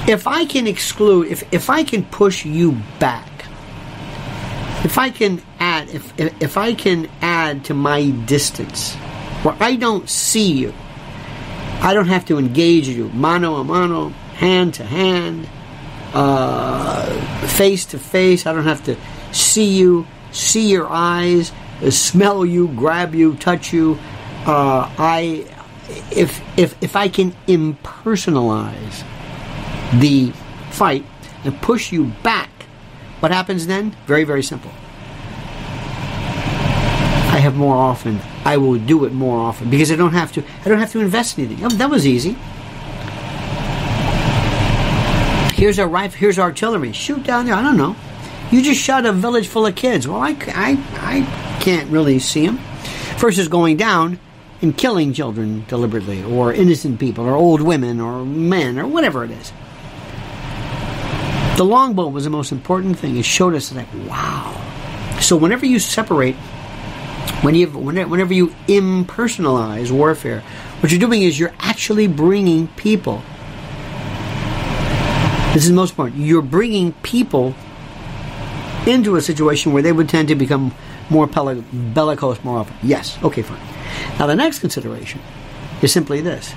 If 0.07 0.27
I 0.27 0.45
can 0.45 0.65
exclude, 0.65 1.27
if, 1.27 1.43
if 1.53 1.69
I 1.69 1.83
can 1.83 2.03
push 2.05 2.45
you 2.45 2.77
back, 2.99 3.27
if 4.83 4.97
I 4.97 5.09
can 5.09 5.41
add, 5.59 5.89
if, 5.89 6.13
if, 6.19 6.57
I 6.57 6.73
can 6.73 7.09
add 7.21 7.65
to 7.65 7.73
my 7.73 8.09
distance, 8.09 8.95
where 9.43 9.55
I 9.59 9.75
don't 9.75 10.09
see 10.09 10.53
you, 10.53 10.73
I 11.81 11.93
don't 11.93 12.07
have 12.07 12.25
to 12.25 12.37
engage 12.37 12.87
you 12.87 13.09
mano 13.09 13.55
a 13.55 13.63
mano, 13.63 14.09
hand 14.35 14.75
to 14.75 14.85
hand, 14.85 15.47
face 17.47 17.85
to 17.87 17.99
face. 17.99 18.45
I 18.45 18.53
don't 18.53 18.65
have 18.65 18.83
to 18.85 18.95
see 19.31 19.77
you, 19.77 20.07
see 20.31 20.69
your 20.69 20.87
eyes, 20.89 21.51
smell 21.89 22.45
you, 22.45 22.67
grab 22.69 23.15
you, 23.15 23.35
touch 23.35 23.73
you. 23.73 23.97
Uh, 24.45 24.89
I, 24.97 25.45
if 26.11 26.41
if 26.57 26.81
if 26.81 26.95
I 26.95 27.07
can 27.07 27.33
impersonalize 27.47 29.03
the 29.99 30.31
fight 30.71 31.05
and 31.43 31.59
push 31.61 31.91
you 31.91 32.05
back, 32.23 32.49
what 33.19 33.31
happens 33.31 33.67
then? 33.67 33.95
Very 34.05 34.23
very 34.23 34.43
simple. 34.43 34.71
I 37.29 37.41
have 37.41 37.55
more 37.55 37.75
often. 37.75 38.19
I 38.43 38.57
will 38.57 38.79
do 38.79 39.05
it 39.05 39.13
more 39.13 39.37
often 39.39 39.69
because 39.69 39.91
I 39.91 39.95
don't 39.95 40.13
have 40.13 40.31
to. 40.33 40.43
I 40.65 40.69
don't 40.69 40.79
have 40.79 40.91
to 40.93 40.99
invest 40.99 41.37
anything. 41.37 41.77
That 41.77 41.89
was 41.89 42.07
easy. 42.07 42.35
Here's 45.59 45.77
our 45.77 45.89
rifle. 45.89 46.17
Here's 46.17 46.39
artillery. 46.39 46.93
Shoot 46.93 47.23
down 47.23 47.45
there. 47.45 47.53
I 47.53 47.61
don't 47.61 47.75
know. 47.75 47.93
You 48.49 48.61
just 48.61 48.79
shot 48.79 49.05
a 49.05 49.11
village 49.11 49.49
full 49.49 49.65
of 49.65 49.75
kids. 49.75 50.07
Well, 50.07 50.21
I, 50.21 50.29
I, 50.47 50.81
I 50.93 51.59
can't 51.59 51.89
really 51.89 52.17
see 52.19 52.45
them. 52.45 52.61
Versus 53.17 53.49
going 53.49 53.75
down 53.75 54.21
and 54.61 54.77
killing 54.77 55.11
children 55.11 55.65
deliberately, 55.67 56.23
or 56.23 56.53
innocent 56.53 56.97
people, 56.97 57.25
or 57.25 57.35
old 57.35 57.59
women, 57.59 57.99
or 57.99 58.23
men, 58.23 58.79
or 58.79 58.87
whatever 58.87 59.25
it 59.25 59.31
is. 59.31 59.51
The 61.57 61.65
longbow 61.65 62.07
was 62.07 62.23
the 62.23 62.29
most 62.29 62.53
important 62.53 62.97
thing. 62.97 63.17
It 63.17 63.25
showed 63.25 63.53
us 63.53 63.73
like, 63.73 63.93
wow. 64.07 64.55
So 65.19 65.35
whenever 65.35 65.65
you 65.65 65.77
separate, 65.77 66.35
when 67.41 67.53
you 67.53 67.67
whenever 67.67 68.33
you 68.33 68.55
impersonalize 68.69 69.91
warfare, 69.91 70.39
what 70.79 70.89
you're 70.89 71.01
doing 71.01 71.21
is 71.21 71.37
you're 71.37 71.53
actually 71.59 72.07
bringing 72.07 72.67
people. 72.69 73.21
This 75.53 75.65
is 75.65 75.71
most 75.71 75.91
important. 75.91 76.21
You're 76.21 76.41
bringing 76.41 76.93
people 77.03 77.55
into 78.85 79.15
a 79.15 79.21
situation 79.21 79.73
where 79.73 79.81
they 79.81 79.91
would 79.91 80.09
tend 80.09 80.27
to 80.29 80.35
become 80.35 80.73
more 81.09 81.27
bellicose 81.27 82.43
more 82.43 82.59
often. 82.59 82.75
Yes, 82.83 83.17
okay, 83.23 83.41
fine. 83.41 83.59
Now, 84.19 84.27
the 84.27 84.35
next 84.35 84.59
consideration 84.59 85.21
is 85.81 85.91
simply 85.91 86.21
this. 86.21 86.51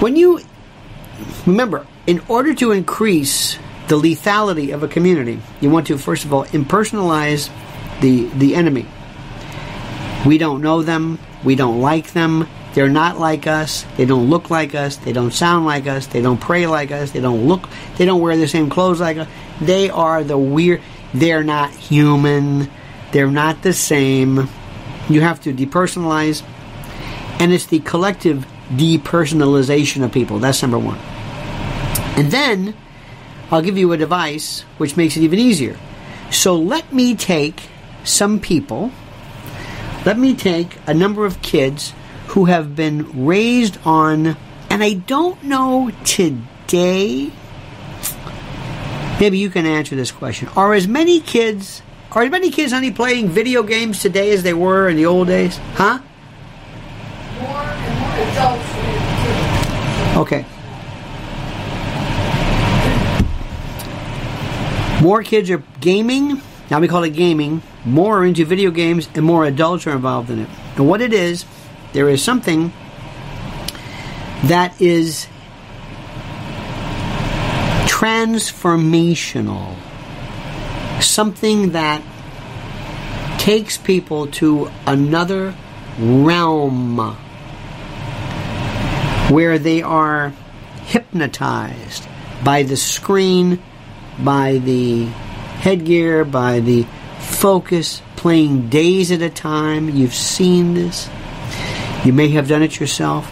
When 0.00 0.16
you 0.16 0.40
remember, 1.46 1.86
in 2.06 2.20
order 2.28 2.54
to 2.54 2.72
increase 2.72 3.58
the 3.90 3.96
lethality 3.96 4.72
of 4.72 4.84
a 4.84 4.88
community. 4.88 5.40
You 5.60 5.68
want 5.68 5.88
to, 5.88 5.98
first 5.98 6.24
of 6.24 6.32
all, 6.32 6.44
impersonalize 6.44 7.50
the, 8.00 8.26
the 8.38 8.54
enemy. 8.54 8.86
We 10.24 10.38
don't 10.38 10.62
know 10.62 10.82
them. 10.82 11.18
We 11.42 11.56
don't 11.56 11.80
like 11.80 12.12
them. 12.12 12.46
They're 12.74 12.88
not 12.88 13.18
like 13.18 13.46
us. 13.46 13.84
They 13.96 14.04
don't 14.04 14.30
look 14.30 14.50
like 14.50 14.74
us. 14.74 14.96
They 14.96 15.12
don't 15.12 15.32
sound 15.32 15.66
like 15.66 15.86
us. 15.86 16.06
They 16.06 16.22
don't 16.22 16.40
pray 16.40 16.66
like 16.66 16.92
us. 16.92 17.10
They 17.10 17.20
don't 17.20 17.46
look, 17.46 17.68
they 17.96 18.04
don't 18.04 18.20
wear 18.20 18.36
the 18.36 18.46
same 18.48 18.70
clothes 18.70 19.00
like 19.00 19.16
us. 19.16 19.28
They 19.60 19.90
are 19.90 20.22
the 20.22 20.38
weird, 20.38 20.80
they're 21.12 21.42
not 21.42 21.70
human. 21.70 22.70
They're 23.12 23.30
not 23.30 23.62
the 23.62 23.72
same. 23.72 24.48
You 25.08 25.20
have 25.20 25.40
to 25.42 25.52
depersonalize. 25.52 26.44
And 27.40 27.52
it's 27.52 27.66
the 27.66 27.80
collective 27.80 28.46
depersonalization 28.70 30.04
of 30.04 30.12
people. 30.12 30.38
That's 30.38 30.62
number 30.62 30.78
one. 30.78 30.98
And 32.16 32.30
then 32.30 32.76
I'll 33.50 33.62
give 33.62 33.76
you 33.76 33.92
a 33.92 33.96
device 33.96 34.60
which 34.78 34.96
makes 34.96 35.16
it 35.16 35.22
even 35.22 35.38
easier. 35.38 35.76
So 36.30 36.54
let 36.54 36.92
me 36.92 37.16
take 37.16 37.68
some 38.04 38.38
people, 38.38 38.92
let 40.06 40.16
me 40.16 40.34
take 40.34 40.78
a 40.86 40.94
number 40.94 41.26
of 41.26 41.42
kids 41.42 41.92
who 42.30 42.44
have 42.44 42.76
been 42.76 43.26
raised 43.26 43.76
on, 43.84 44.36
and 44.70 44.84
I 44.84 44.94
don't 44.94 45.42
know 45.42 45.90
today, 46.04 47.32
maybe 49.18 49.36
you 49.36 49.50
can 49.50 49.66
answer 49.66 49.96
this 49.96 50.12
question. 50.12 50.48
Are 50.56 50.72
as 50.72 50.86
many 50.86 51.20
kids, 51.20 51.82
are 52.12 52.22
as 52.22 52.30
many 52.30 52.50
kids 52.50 52.72
only 52.72 52.92
playing 52.92 53.30
video 53.30 53.64
games 53.64 54.00
today 54.00 54.30
as 54.30 54.44
they 54.44 54.54
were 54.54 54.88
in 54.88 54.96
the 54.96 55.06
old 55.06 55.26
days? 55.26 55.58
Huh? 55.74 55.98
More 57.40 57.50
and 57.50 57.98
more 57.98 58.14
adults. 58.28 58.70
Okay. 60.16 60.46
More 65.02 65.24
kids 65.24 65.50
are 65.50 65.64
gaming. 65.80 66.40
Now 66.70 66.78
we 66.78 66.86
call 66.86 67.02
it 67.02 67.10
gaming. 67.10 67.62
More 67.84 68.20
are 68.20 68.24
into 68.24 68.44
video 68.44 68.70
games, 68.70 69.08
and 69.16 69.24
more 69.24 69.46
adults 69.46 69.84
are 69.88 69.96
involved 69.96 70.30
in 70.30 70.38
it. 70.38 70.48
And 70.76 70.86
what 70.86 71.00
it 71.00 71.12
is, 71.12 71.44
there 71.92 72.08
is 72.08 72.22
something 72.22 72.72
that 74.44 74.80
is 74.80 75.26
transformational. 77.86 79.76
Something 81.02 81.72
that 81.72 82.02
takes 83.38 83.76
people 83.76 84.26
to 84.28 84.70
another 84.86 85.54
realm 85.98 87.16
where 89.28 89.58
they 89.58 89.82
are 89.82 90.32
hypnotized 90.86 92.08
by 92.42 92.62
the 92.62 92.76
screen, 92.76 93.62
by 94.18 94.58
the 94.58 95.04
headgear, 95.04 96.24
by 96.24 96.60
the 96.60 96.86
focus, 97.18 98.02
playing 98.16 98.68
days 98.68 99.10
at 99.12 99.22
a 99.22 99.30
time. 99.30 99.88
You've 99.88 100.14
seen 100.14 100.74
this. 100.74 101.08
You 102.04 102.14
may 102.14 102.28
have 102.28 102.48
done 102.48 102.62
it 102.62 102.80
yourself. 102.80 103.26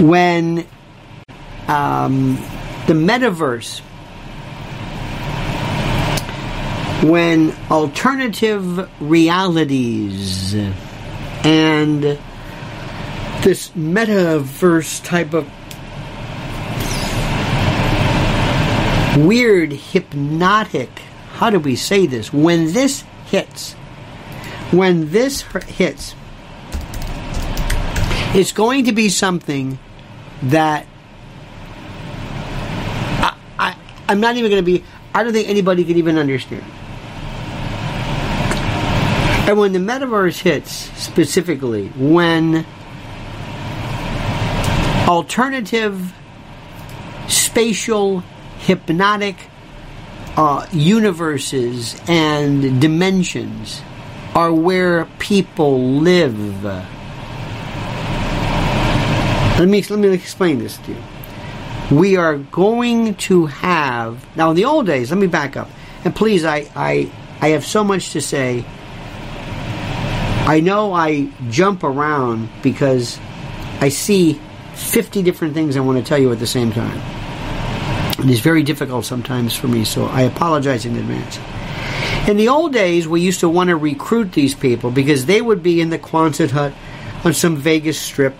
When 0.00 0.64
um, 1.66 2.36
the 2.86 2.94
metaverse, 2.94 3.80
when 7.02 7.54
alternative 7.70 8.88
realities 9.00 10.54
and 11.44 12.02
this 13.42 13.70
metaverse 13.70 15.04
type 15.04 15.32
of 15.32 15.46
weird 19.24 19.72
hypnotic 19.72 20.90
how 21.34 21.50
do 21.50 21.58
we 21.60 21.76
say 21.76 22.06
this 22.06 22.32
when 22.32 22.72
this 22.72 23.04
hits 23.26 23.74
when 24.70 25.10
this 25.10 25.42
hits 25.66 26.14
it's 28.34 28.52
going 28.52 28.84
to 28.84 28.92
be 28.92 29.08
something 29.08 29.78
that 30.42 30.86
I, 33.20 33.36
I, 33.58 33.76
I'm 34.08 34.20
not 34.20 34.36
even 34.36 34.50
going 34.50 34.62
to 34.62 34.66
be 34.66 34.84
I 35.14 35.22
don't 35.22 35.32
think 35.32 35.48
anybody 35.48 35.84
can 35.84 35.96
even 35.96 36.18
understand. 36.18 36.64
And 39.48 39.58
when 39.58 39.72
the 39.72 39.78
metaverse 39.78 40.40
hits 40.40 40.70
specifically 40.70 41.88
when 41.96 42.66
alternative 45.08 46.12
spatial 47.28 48.20
hypnotic 48.58 49.36
uh, 50.36 50.66
universes 50.70 51.98
and 52.06 52.80
dimensions 52.80 53.80
are 54.38 54.52
where 54.52 55.04
people 55.18 55.80
live. 55.98 56.62
Let 59.58 59.66
me 59.68 59.82
let 59.82 59.98
me 59.98 60.08
explain 60.10 60.60
this 60.60 60.78
to 60.78 60.92
you. 60.92 61.02
We 61.90 62.16
are 62.16 62.36
going 62.36 63.16
to 63.26 63.46
have 63.46 64.24
now 64.36 64.50
in 64.50 64.56
the 64.56 64.64
old 64.64 64.86
days. 64.86 65.10
Let 65.10 65.18
me 65.18 65.26
back 65.26 65.56
up, 65.56 65.68
and 66.04 66.14
please, 66.14 66.44
I 66.44 66.70
I 66.76 67.10
I 67.40 67.48
have 67.48 67.66
so 67.66 67.82
much 67.82 68.12
to 68.12 68.20
say. 68.20 68.64
I 70.46 70.60
know 70.60 70.94
I 70.94 71.28
jump 71.50 71.82
around 71.82 72.48
because 72.62 73.18
I 73.80 73.88
see 73.88 74.40
50 74.74 75.22
different 75.22 75.52
things 75.52 75.76
I 75.76 75.80
want 75.80 75.98
to 75.98 76.04
tell 76.04 76.18
you 76.18 76.30
at 76.32 76.38
the 76.38 76.46
same 76.46 76.70
time. 76.70 76.98
It 78.20 78.30
is 78.30 78.38
very 78.40 78.62
difficult 78.62 79.04
sometimes 79.04 79.54
for 79.56 79.66
me, 79.66 79.84
so 79.84 80.06
I 80.06 80.22
apologize 80.22 80.86
in 80.86 80.96
advance. 80.96 81.38
In 82.28 82.36
the 82.36 82.48
old 82.48 82.74
days, 82.74 83.08
we 83.08 83.22
used 83.22 83.40
to 83.40 83.48
want 83.48 83.68
to 83.68 83.76
recruit 83.76 84.32
these 84.32 84.54
people 84.54 84.90
because 84.90 85.24
they 85.24 85.40
would 85.40 85.62
be 85.62 85.80
in 85.80 85.88
the 85.88 85.98
Quonset 85.98 86.50
hut 86.50 86.74
on 87.24 87.32
some 87.32 87.56
Vegas 87.56 87.98
strip 87.98 88.34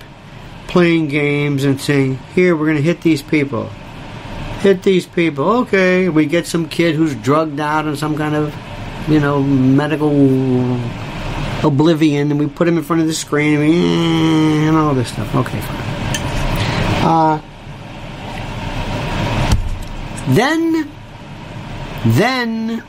playing 0.67 1.09
games 1.09 1.65
and 1.65 1.81
saying, 1.81 2.19
Here, 2.35 2.55
we're 2.55 2.67
going 2.67 2.77
to 2.77 2.83
hit 2.83 3.01
these 3.01 3.23
people. 3.23 3.71
Hit 4.61 4.83
these 4.83 5.07
people. 5.07 5.49
Okay. 5.61 6.11
We 6.11 6.27
get 6.27 6.45
some 6.45 6.69
kid 6.69 6.97
who's 6.97 7.15
drugged 7.15 7.61
out 7.61 7.87
in 7.87 7.97
some 7.97 8.19
kind 8.19 8.35
of, 8.35 8.55
you 9.09 9.21
know, 9.21 9.43
medical 9.43 10.11
oblivion 11.67 12.31
and 12.31 12.39
we 12.39 12.47
put 12.47 12.69
him 12.69 12.77
in 12.77 12.85
front 12.85 13.01
of 13.01 13.09
the 13.09 13.15
screen 13.15 13.55
and, 13.55 13.61
we, 13.63 14.69
and 14.69 14.77
all 14.77 14.95
this 14.95 15.09
stuff. 15.11 15.35
Okay, 15.35 15.61
fine. 15.63 15.79
Uh, 17.07 17.43
then, 20.35 20.91
then 22.05 22.85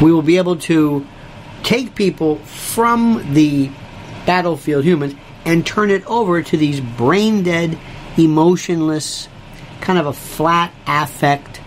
we 0.00 0.12
will 0.12 0.22
be 0.22 0.38
able 0.38 0.56
to 0.56 1.06
take 1.62 1.94
people 1.94 2.36
from 2.36 3.34
the 3.34 3.70
battlefield 4.26 4.84
humans 4.84 5.14
and 5.44 5.66
turn 5.66 5.90
it 5.90 6.04
over 6.06 6.42
to 6.42 6.56
these 6.56 6.80
brain 6.80 7.42
dead, 7.42 7.78
emotionless, 8.16 9.28
kind 9.80 9.98
of 9.98 10.06
a 10.06 10.12
flat 10.12 10.72
affect 10.86 11.60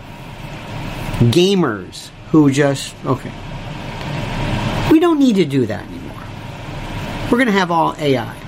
gamers 1.30 2.10
who 2.30 2.50
just, 2.50 2.94
okay. 3.04 3.32
We 4.90 5.00
don't 5.00 5.18
need 5.18 5.36
to 5.36 5.44
do 5.44 5.66
that 5.66 5.86
anymore. 5.86 6.22
We're 7.30 7.38
going 7.38 7.46
to 7.46 7.52
have 7.52 7.70
all 7.70 7.94
AI. 7.98 8.40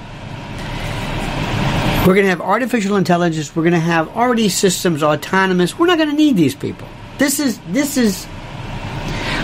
We're 2.06 2.14
going 2.14 2.24
to 2.24 2.30
have 2.30 2.40
artificial 2.40 2.96
intelligence. 2.96 3.54
We're 3.56 3.64
going 3.64 3.72
to 3.72 3.80
have 3.80 4.16
already 4.16 4.48
systems 4.48 5.02
autonomous. 5.02 5.76
We're 5.76 5.86
not 5.86 5.98
going 5.98 6.10
to 6.10 6.14
need 6.14 6.36
these 6.36 6.54
people. 6.54 6.86
This 7.18 7.40
is 7.40 7.58
this 7.70 7.96
is 7.96 8.28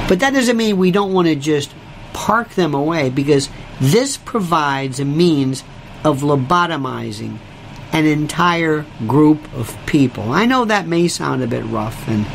but 0.09 0.21
that 0.21 0.33
doesn't 0.33 0.57
mean 0.57 0.77
we 0.77 0.91
don't 0.91 1.13
want 1.13 1.29
to 1.29 1.35
just 1.35 1.75
park 2.13 2.51
them 2.51 2.75
away 2.75 3.11
because 3.11 3.49
this 3.81 4.17
provides 4.17 5.01
a 5.01 5.05
means 5.05 5.65
of 6.05 6.21
lobotomizing 6.21 7.39
an 7.93 8.07
entire 8.07 8.87
group 9.07 9.53
of 9.55 9.77
people. 9.87 10.33
I 10.33 10.47
know 10.47 10.65
that 10.65 10.87
may 10.87 11.09
sound 11.09 11.43
a 11.43 11.47
bit 11.47 11.65
rough 11.67 12.09
and 12.09 12.27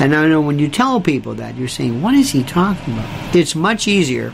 and 0.00 0.16
I 0.16 0.26
know 0.26 0.40
when 0.40 0.58
you 0.58 0.68
tell 0.68 1.00
people 1.00 1.34
that 1.34 1.56
you're 1.56 1.68
saying 1.68 2.02
what 2.02 2.14
is 2.14 2.30
he 2.30 2.42
talking 2.42 2.94
about? 2.94 3.36
It's 3.36 3.54
much 3.54 3.86
easier 3.86 4.32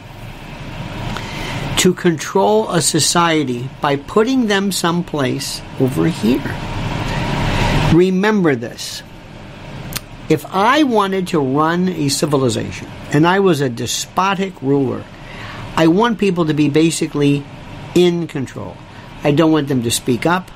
to 1.79 1.95
control 1.95 2.71
a 2.71 2.83
society 2.83 3.69
by 3.81 3.97
putting 3.97 4.47
them 4.47 4.73
someplace 4.73 5.63
over 5.81 6.09
here. 6.09 6.43
Remember 7.95 8.55
this. 8.57 9.03
If 10.29 10.45
I 10.47 10.83
wanted 10.83 11.29
to 11.29 11.41
run 11.41 11.89
a 11.89 12.09
civilization 12.09 12.89
and 13.13 13.27
I 13.27 13.41
was 13.41 13.61
a 13.61 13.69
despotic 13.69 14.61
ruler, 14.61 15.05
I 15.77 15.87
want 15.87 16.19
people 16.19 16.47
to 16.47 16.55
be 16.55 16.69
basically 16.69 17.45
in 17.95 18.27
control. 18.27 18.77
I 19.25 19.33
don't 19.33 19.53
want 19.53 19.69
them 19.69 19.83
to 19.85 19.91
speak 19.91 20.27
up. 20.27 20.51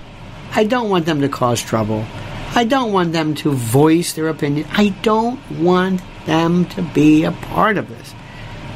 I 0.55 0.65
don't 0.65 0.91
want 0.91 1.07
them 1.07 1.23
to 1.23 1.29
cause 1.29 1.63
trouble. 1.63 2.05
I 2.55 2.65
don't 2.65 2.93
want 2.93 3.13
them 3.13 3.35
to 3.37 3.53
voice 3.53 4.13
their 4.13 4.29
opinion. 4.29 4.69
I 4.73 4.91
don't 5.03 5.41
want 5.53 6.03
them 6.27 6.67
to 6.67 6.83
be 6.83 7.25
a 7.25 7.33
part 7.33 7.79
of 7.79 7.89
this. 7.89 8.15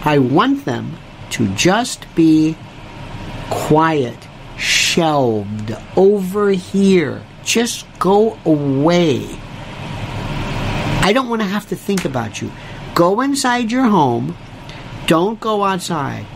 I 0.02 0.18
want 0.18 0.64
them 0.64 0.96
to 1.30 1.46
just 1.54 2.06
be 2.14 2.56
quiet, 3.50 4.16
shelved 4.56 5.76
over 5.96 6.50
here, 6.50 7.22
just 7.44 7.87
Go 7.98 8.38
away. 8.44 9.26
I 11.07 11.12
don't 11.12 11.29
want 11.29 11.40
to 11.40 11.47
have 11.47 11.69
to 11.69 11.77
think 11.77 12.05
about 12.05 12.42
you. 12.42 12.51
Go 12.97 13.21
inside 13.21 13.71
your 13.71 13.85
home. 13.85 14.37
Don't 15.07 15.38
go 15.38 15.62
outside. 15.62 16.27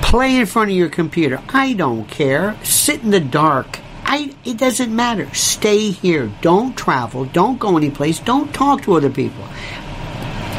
Play 0.00 0.38
in 0.38 0.46
front 0.46 0.72
of 0.72 0.76
your 0.76 0.88
computer. 0.88 1.40
I 1.50 1.74
don't 1.74 2.08
care. 2.08 2.56
Sit 2.64 3.04
in 3.04 3.10
the 3.10 3.20
dark. 3.20 3.78
I, 4.04 4.34
it 4.44 4.56
doesn't 4.56 4.92
matter. 4.92 5.32
Stay 5.34 5.90
here. 5.90 6.32
Don't 6.40 6.76
travel. 6.76 7.26
Don't 7.26 7.60
go 7.60 7.76
anyplace. 7.76 8.18
Don't 8.18 8.52
talk 8.52 8.82
to 8.82 8.94
other 8.94 9.08
people. 9.08 9.44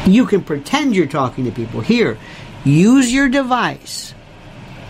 You 0.06 0.24
can 0.24 0.40
pretend 0.40 0.96
you're 0.96 1.04
talking 1.04 1.44
to 1.44 1.50
people. 1.50 1.82
Here, 1.82 2.16
use 2.64 3.12
your 3.12 3.28
device. 3.28 4.14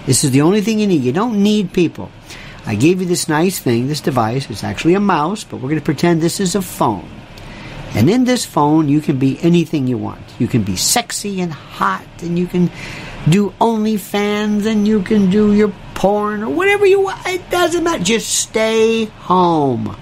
This 0.06 0.22
is 0.22 0.30
the 0.30 0.42
only 0.42 0.60
thing 0.60 0.78
you 0.78 0.86
need. 0.86 1.02
You 1.02 1.10
don't 1.10 1.42
need 1.42 1.72
people. 1.72 2.08
I 2.64 2.76
gave 2.76 3.00
you 3.00 3.06
this 3.08 3.28
nice 3.28 3.58
thing, 3.58 3.88
this 3.88 4.00
device. 4.00 4.48
It's 4.48 4.62
actually 4.62 4.94
a 4.94 5.00
mouse, 5.00 5.42
but 5.42 5.56
we're 5.56 5.70
going 5.70 5.80
to 5.80 5.84
pretend 5.84 6.20
this 6.20 6.38
is 6.38 6.54
a 6.54 6.62
phone. 6.62 7.10
And 7.94 8.10
in 8.10 8.24
this 8.24 8.44
phone, 8.44 8.88
you 8.88 9.00
can 9.00 9.18
be 9.18 9.38
anything 9.40 9.86
you 9.86 9.96
want. 9.96 10.20
You 10.40 10.48
can 10.48 10.64
be 10.64 10.74
sexy 10.74 11.40
and 11.40 11.52
hot, 11.52 12.04
and 12.20 12.36
you 12.36 12.48
can 12.48 12.70
do 13.30 13.50
OnlyFans, 13.60 14.66
and 14.66 14.86
you 14.86 15.00
can 15.02 15.30
do 15.30 15.54
your 15.54 15.72
porn 15.94 16.42
or 16.42 16.50
whatever 16.50 16.84
you 16.84 17.02
want. 17.02 17.24
It 17.26 17.48
doesn't 17.50 17.84
matter. 17.84 18.02
Just 18.02 18.28
stay 18.30 19.04
home. 19.04 19.96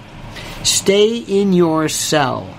Stay 0.63 1.17
in 1.17 1.53
your 1.53 1.87
cell. 1.87 2.49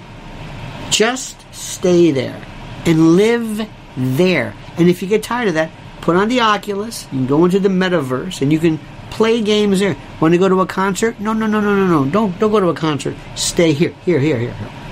Just 0.90 1.44
stay 1.52 2.12
there 2.12 2.40
and 2.86 3.16
live 3.16 3.68
there. 3.96 4.54
And 4.76 4.88
if 4.88 5.02
you 5.02 5.08
get 5.08 5.24
tired 5.24 5.48
of 5.48 5.54
that, 5.54 5.70
put 6.00 6.14
on 6.14 6.28
the 6.28 6.40
Oculus. 6.40 7.04
You 7.04 7.18
can 7.18 7.26
go 7.26 7.44
into 7.44 7.58
the 7.58 7.68
metaverse, 7.68 8.40
and 8.40 8.52
you 8.52 8.60
can 8.60 8.78
play 9.10 9.40
games 9.40 9.80
there. 9.80 9.96
Want 10.20 10.32
to 10.32 10.38
go 10.38 10.48
to 10.48 10.60
a 10.60 10.66
concert? 10.66 11.18
No, 11.18 11.32
no, 11.32 11.48
no, 11.48 11.60
no, 11.60 11.74
no, 11.74 11.86
no. 11.86 12.08
Don't 12.08 12.38
don't 12.38 12.52
go 12.52 12.60
to 12.60 12.68
a 12.68 12.74
concert. 12.74 13.16
Stay 13.34 13.72
here, 13.72 13.94
here, 14.04 14.20
here, 14.20 14.38
here. 14.38 14.54
here. 14.54 14.83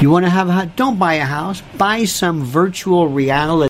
You 0.00 0.08
want 0.08 0.24
to 0.24 0.30
have 0.30 0.48
a? 0.48 0.64
Don't 0.76 0.98
buy 0.98 1.14
a 1.14 1.24
house. 1.24 1.62
Buy 1.76 2.04
some 2.04 2.42
virtual 2.42 3.06
reality. 3.08 3.69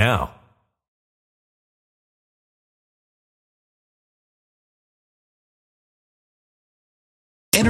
now. 0.01 0.40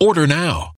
Order 0.00 0.28
now. 0.28 0.77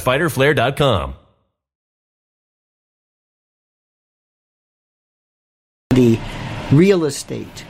www.fighterflare.com. 0.01 1.15
The 5.91 6.19
real 6.71 7.05
estate. 7.05 7.65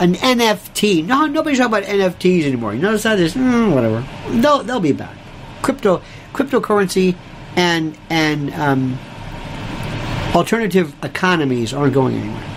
An 0.00 0.14
NFT. 0.14 1.06
No, 1.06 1.26
nobody's 1.26 1.58
talking 1.58 1.78
about 1.78 1.88
NFTs 1.88 2.44
anymore. 2.44 2.74
You 2.74 2.80
notice 2.80 3.04
how 3.04 3.16
There's, 3.16 3.34
mm, 3.34 3.74
whatever. 3.74 4.04
They'll, 4.40 4.62
they'll 4.62 4.80
be 4.80 4.92
back. 4.92 5.16
Crypto, 5.62 6.02
cryptocurrency 6.32 7.16
and, 7.56 7.96
and 8.10 8.52
um, 8.54 8.98
alternative 10.34 10.94
economies 11.04 11.72
aren't 11.72 11.94
going 11.94 12.16
anywhere. 12.16 12.50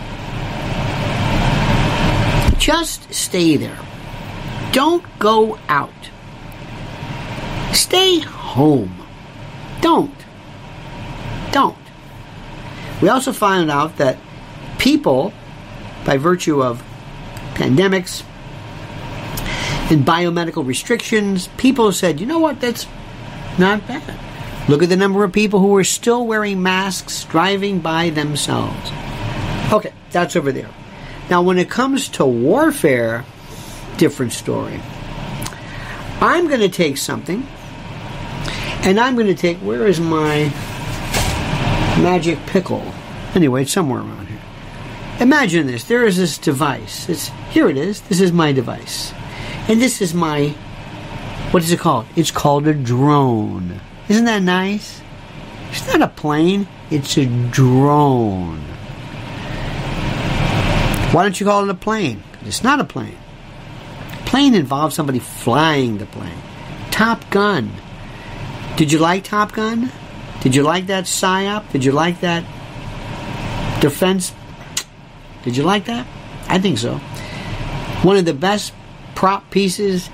Just 2.57 3.13
stay 3.13 3.55
there. 3.55 3.77
Don't 4.73 5.05
go 5.19 5.57
out. 5.69 5.91
Stay 7.73 8.19
home. 8.19 8.96
Don't. 9.81 10.15
Don't. 11.51 11.77
We 13.01 13.09
also 13.09 13.31
found 13.31 13.69
out 13.69 13.97
that 13.97 14.17
people, 14.77 15.33
by 16.05 16.17
virtue 16.17 16.63
of 16.63 16.83
pandemics 17.53 18.23
and 19.91 20.05
biomedical 20.05 20.65
restrictions, 20.65 21.47
people 21.57 21.91
said, 21.91 22.19
you 22.19 22.25
know 22.25 22.39
what, 22.39 22.59
that's 22.59 22.87
not 23.57 23.87
bad. 23.87 24.19
Look 24.69 24.83
at 24.83 24.89
the 24.89 24.97
number 24.97 25.23
of 25.23 25.31
people 25.31 25.59
who 25.59 25.75
are 25.77 25.83
still 25.83 26.25
wearing 26.25 26.61
masks 26.61 27.23
driving 27.23 27.79
by 27.79 28.09
themselves. 28.09 28.91
Okay, 29.71 29.93
that's 30.11 30.35
over 30.35 30.51
there. 30.51 30.69
Now, 31.29 31.41
when 31.41 31.57
it 31.57 31.69
comes 31.69 32.09
to 32.09 32.25
warfare, 32.25 33.25
different 33.97 34.33
story. 34.33 34.79
I'm 36.19 36.47
going 36.47 36.61
to 36.61 36.69
take 36.69 36.97
something, 36.97 37.47
and 38.83 38.99
I'm 38.99 39.15
going 39.15 39.27
to 39.27 39.35
take, 39.35 39.57
where 39.57 39.87
is 39.87 39.99
my 39.99 40.45
magic 42.01 42.39
pickle? 42.47 42.83
Anyway, 43.35 43.63
it's 43.63 43.71
somewhere 43.71 43.99
around 43.99 44.27
here. 44.27 44.39
Imagine 45.19 45.67
this. 45.67 45.83
There 45.85 46.05
is 46.05 46.17
this 46.17 46.37
device. 46.37 47.09
It's 47.09 47.27
here 47.49 47.69
it 47.69 47.77
is. 47.77 48.01
This 48.01 48.21
is 48.21 48.31
my 48.31 48.51
device. 48.51 49.13
And 49.67 49.81
this 49.81 50.01
is 50.01 50.13
my 50.13 50.55
what 51.51 51.63
is 51.63 51.71
it 51.71 51.79
called? 51.79 52.05
It's 52.17 52.29
called 52.29 52.67
a 52.67 52.73
drone. 52.73 53.79
Isn't 54.09 54.25
that 54.25 54.41
nice? 54.41 55.01
It's 55.69 55.87
not 55.87 56.01
a 56.01 56.09
plane, 56.09 56.67
it's 56.91 57.17
a 57.17 57.25
drone. 57.25 58.59
Why 61.13 61.23
don't 61.23 61.39
you 61.39 61.45
call 61.45 61.63
it 61.63 61.69
a 61.69 61.73
plane? 61.73 62.21
It's 62.43 62.63
not 62.63 62.81
a 62.81 62.83
plane. 62.83 63.17
Plane 64.25 64.55
involves 64.55 64.95
somebody 64.95 65.19
flying 65.19 65.99
the 65.99 66.05
plane. 66.05 66.37
Top 66.91 67.29
Gun. 67.29 67.71
Did 68.77 68.91
you 68.91 68.99
like 68.99 69.23
Top 69.23 69.51
Gun? 69.53 69.91
Did 70.41 70.55
you 70.55 70.63
like 70.63 70.87
that 70.87 71.05
PSYOP? 71.05 71.71
Did 71.71 71.83
you 71.83 71.91
like 71.91 72.21
that 72.21 72.43
defense? 73.81 74.33
Did 75.43 75.57
you 75.57 75.63
like 75.63 75.85
that? 75.85 76.05
I 76.47 76.59
think 76.59 76.77
so. 76.77 76.97
One 78.03 78.17
of 78.17 78.25
the 78.25 78.33
best 78.33 78.73
prop 79.15 79.49
pieces 79.49 80.09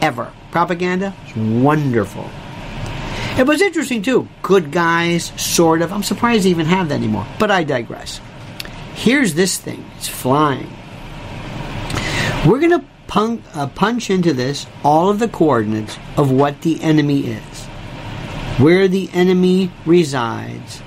ever. 0.00 0.32
Propaganda. 0.52 1.12
It's 1.26 1.36
wonderful. 1.36 2.30
It 3.36 3.46
was 3.48 3.60
interesting 3.60 4.02
too. 4.02 4.28
Good 4.42 4.70
guys, 4.70 5.32
sort 5.36 5.82
of. 5.82 5.92
I'm 5.92 6.04
surprised 6.04 6.44
they 6.44 6.50
even 6.50 6.66
have 6.66 6.88
that 6.90 6.94
anymore. 6.94 7.26
But 7.40 7.50
I 7.50 7.64
digress. 7.64 8.20
Here's 8.94 9.34
this 9.34 9.58
thing. 9.58 9.84
It's 9.96 10.06
flying. 10.06 10.70
We're 12.46 12.60
going 12.60 12.78
to 12.78 12.84
pun- 13.08 13.42
uh, 13.54 13.66
punch 13.66 14.10
into 14.10 14.32
this 14.32 14.66
all 14.84 15.08
of 15.08 15.18
the 15.18 15.28
coordinates 15.28 15.98
of 16.16 16.30
what 16.30 16.60
the 16.60 16.80
enemy 16.82 17.26
is, 17.26 17.53
where 18.58 18.88
the 18.88 19.10
enemy 19.12 19.70
resides, 19.84 20.80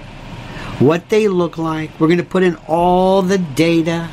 what 0.80 1.10
they 1.10 1.28
look 1.28 1.58
like. 1.58 2.00
We're 2.00 2.08
going 2.08 2.18
to 2.20 2.24
put 2.24 2.44
in 2.44 2.56
all 2.68 3.22
the 3.22 3.38
data 3.38 4.10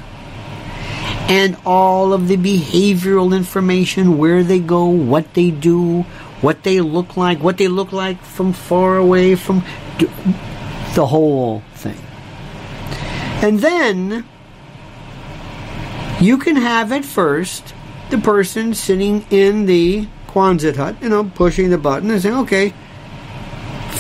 and 1.29 1.57
all 1.65 2.13
of 2.13 2.29
the 2.29 2.37
behavioral 2.37 3.35
information, 3.35 4.19
where 4.19 4.43
they 4.43 4.59
go, 4.59 4.87
what 4.87 5.35
they 5.35 5.51
do, 5.51 6.03
what 6.43 6.63
they 6.65 6.81
look 6.81 7.17
like, 7.17 7.39
what 7.39 7.57
they 7.57 7.69
look 7.69 7.93
like 7.93 8.21
from 8.23 8.53
far 8.53 8.97
away, 8.97 9.35
from 9.35 9.63
the 10.95 11.07
whole 11.07 11.63
thing. 11.75 11.97
And 13.43 13.61
then 13.61 14.27
you 16.21 16.39
can 16.39 16.57
have 16.57 16.93
at 16.93 17.05
first 17.05 17.75
the 18.11 18.19
person 18.19 18.75
sitting 18.75 19.25
in 19.31 19.67
the 19.67 20.07
Quonset 20.29 20.77
hut, 20.77 20.97
you 21.01 21.09
know, 21.09 21.25
pushing 21.25 21.71
the 21.71 21.79
button 21.79 22.11
and 22.11 22.21
saying, 22.21 22.37
okay, 22.37 22.75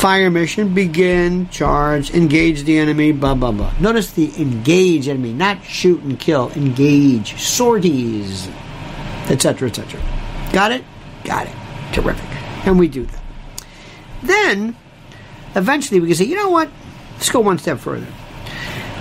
fire 0.04 0.30
mission, 0.30 0.74
begin, 0.74 1.48
charge, 1.48 2.10
engage 2.10 2.64
the 2.64 2.76
enemy, 2.76 3.10
blah, 3.10 3.32
blah, 3.32 3.50
blah. 3.50 3.72
Notice 3.80 4.10
the 4.10 4.30
engage 4.38 5.08
enemy, 5.08 5.32
not 5.32 5.64
shoot 5.64 5.98
and 6.02 6.20
kill, 6.20 6.50
engage, 6.50 7.40
sorties, 7.40 8.46
etc., 9.30 9.68
etc. 9.68 9.98
Got 10.52 10.72
it? 10.72 10.84
Got 11.24 11.46
it. 11.46 11.54
Terrific. 11.94 12.28
And 12.66 12.78
we 12.78 12.86
do 12.86 13.06
that. 13.06 13.22
Then, 14.22 14.76
eventually, 15.54 16.00
we 16.00 16.08
can 16.08 16.16
say, 16.16 16.26
you 16.26 16.36
know 16.36 16.50
what? 16.50 16.68
Let's 17.14 17.30
go 17.30 17.40
one 17.40 17.56
step 17.56 17.78
further. 17.78 18.06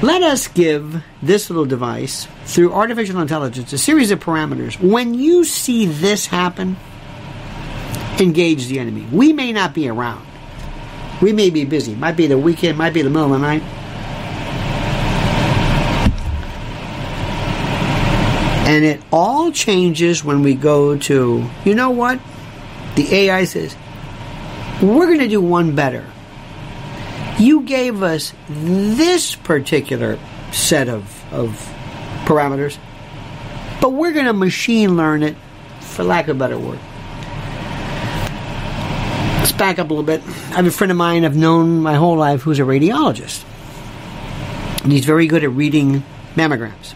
Let 0.02 0.24
us 0.24 0.48
give 0.48 1.04
this 1.22 1.50
little 1.50 1.66
device, 1.66 2.30
through 2.46 2.72
artificial 2.72 3.20
intelligence, 3.20 3.74
a 3.74 3.78
series 3.78 4.12
of 4.12 4.22
parameters. 4.22 4.80
When 4.80 5.16
you 5.16 5.44
see 5.44 5.86
this 5.86 6.28
happen, 6.28 6.78
engage 8.22 8.68
the 8.68 8.80
enemy. 8.80 9.06
We 9.12 9.34
may 9.34 9.52
not 9.52 9.74
be 9.74 9.90
around. 9.90 10.28
We 11.24 11.32
may 11.32 11.50
be 11.50 11.64
busy. 11.64 11.96
Might 11.96 12.18
be 12.18 12.28
the 12.28 12.38
weekend, 12.38 12.78
might 12.78 12.94
be 12.94 13.02
the 13.02 13.10
middle 13.10 13.34
of 13.34 13.40
the 13.40 13.48
night. 13.48 13.62
And 18.68 18.84
it 18.84 19.02
all 19.10 19.50
changes 19.54 20.22
when 20.22 20.44
we 20.44 20.54
go 20.54 20.98
to, 20.98 21.50
you 21.64 21.76
know 21.76 21.92
what? 21.92 22.20
The 22.96 23.16
AI 23.16 23.46
says, 23.46 23.74
we're 24.82 25.06
going 25.06 25.20
to 25.20 25.30
do 25.30 25.40
one 25.40 25.76
better. 25.76 26.06
You 27.40 27.62
gave 27.62 28.04
us 28.04 28.34
this 28.50 29.34
particular 29.34 30.20
set 30.52 30.90
of, 30.90 31.24
of 31.34 31.52
parameters, 32.26 32.78
but 33.80 33.94
we're 33.94 34.12
going 34.12 34.26
to 34.26 34.34
machine 34.34 34.98
learn 34.98 35.24
it, 35.24 35.38
for 35.80 36.04
lack 36.04 36.28
of 36.28 36.36
a 36.36 36.40
better 36.40 36.60
word. 36.60 36.80
Let's 39.44 39.52
back 39.52 39.78
up 39.78 39.90
a 39.90 39.94
little 39.94 40.06
bit. 40.06 40.22
I 40.22 40.56
have 40.56 40.68
a 40.68 40.72
friend 40.72 40.90
of 40.90 40.96
mine 40.96 41.26
I've 41.26 41.36
known 41.36 41.82
my 41.82 41.96
whole 41.96 42.16
life 42.16 42.44
who's 42.44 42.60
a 42.60 42.62
radiologist. 42.62 43.44
And 44.84 44.90
he's 44.90 45.04
very 45.04 45.28
good 45.28 45.44
at 45.44 45.50
reading 45.50 46.02
mammograms. 46.36 46.94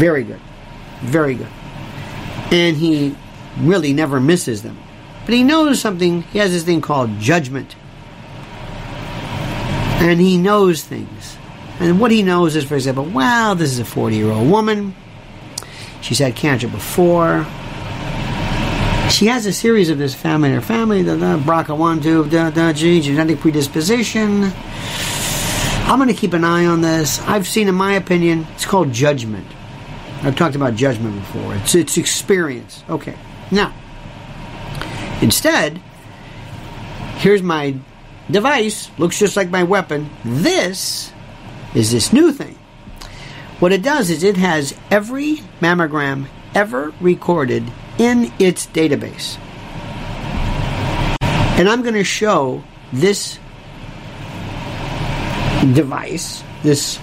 Very 0.00 0.24
good. 0.24 0.40
Very 1.00 1.36
good. 1.36 1.46
And 2.50 2.76
he 2.76 3.14
really 3.58 3.92
never 3.92 4.18
misses 4.18 4.64
them. 4.64 4.76
But 5.24 5.34
he 5.34 5.44
knows 5.44 5.78
something, 5.78 6.22
he 6.22 6.40
has 6.40 6.50
this 6.50 6.64
thing 6.64 6.80
called 6.80 7.20
judgment. 7.20 7.76
And 10.00 10.20
he 10.20 10.38
knows 10.38 10.82
things. 10.82 11.36
And 11.78 12.00
what 12.00 12.10
he 12.10 12.24
knows 12.24 12.56
is, 12.56 12.64
for 12.64 12.74
example, 12.74 13.04
wow, 13.04 13.54
this 13.54 13.70
is 13.70 13.78
a 13.78 13.84
40 13.84 14.16
year 14.16 14.32
old 14.32 14.50
woman. 14.50 14.96
She's 16.00 16.18
had 16.18 16.34
cancer 16.34 16.66
before. 16.66 17.46
She 19.10 19.26
has 19.26 19.46
a 19.46 19.52
series 19.52 19.90
of 19.90 19.98
this 19.98 20.14
family 20.14 20.48
in 20.48 20.54
her 20.54 20.60
family, 20.60 21.02
the, 21.02 21.14
the 21.14 21.38
BRCA1, 21.38 22.02
2, 22.02 22.50
da, 22.50 22.72
genetic 22.72 23.38
predisposition. 23.38 24.52
I'm 25.86 25.98
going 25.98 26.08
to 26.08 26.14
keep 26.14 26.32
an 26.32 26.44
eye 26.44 26.66
on 26.66 26.80
this. 26.80 27.20
I've 27.22 27.46
seen, 27.46 27.68
in 27.68 27.74
my 27.74 27.92
opinion, 27.92 28.46
it's 28.54 28.64
called 28.64 28.92
judgment. 28.92 29.46
I've 30.22 30.34
talked 30.34 30.56
about 30.56 30.74
judgment 30.74 31.14
before. 31.16 31.54
It's, 31.54 31.74
it's 31.74 31.98
experience. 31.98 32.82
Okay. 32.88 33.14
Now, 33.50 33.74
instead, 35.20 35.78
here's 37.18 37.42
my 37.42 37.76
device. 38.30 38.90
Looks 38.98 39.18
just 39.18 39.36
like 39.36 39.50
my 39.50 39.62
weapon. 39.62 40.08
This 40.24 41.12
is 41.74 41.92
this 41.92 42.12
new 42.12 42.32
thing. 42.32 42.58
What 43.60 43.72
it 43.72 43.82
does 43.82 44.10
is 44.10 44.22
it 44.22 44.38
has 44.38 44.74
every 44.90 45.36
mammogram 45.60 46.26
ever 46.54 46.92
recorded 47.00 47.70
in 47.98 48.32
its 48.38 48.66
database. 48.66 49.38
And 51.56 51.68
I'm 51.68 51.82
going 51.82 51.94
to 51.94 52.04
show 52.04 52.64
this 52.92 53.38
device, 55.72 56.42
this 56.62 56.98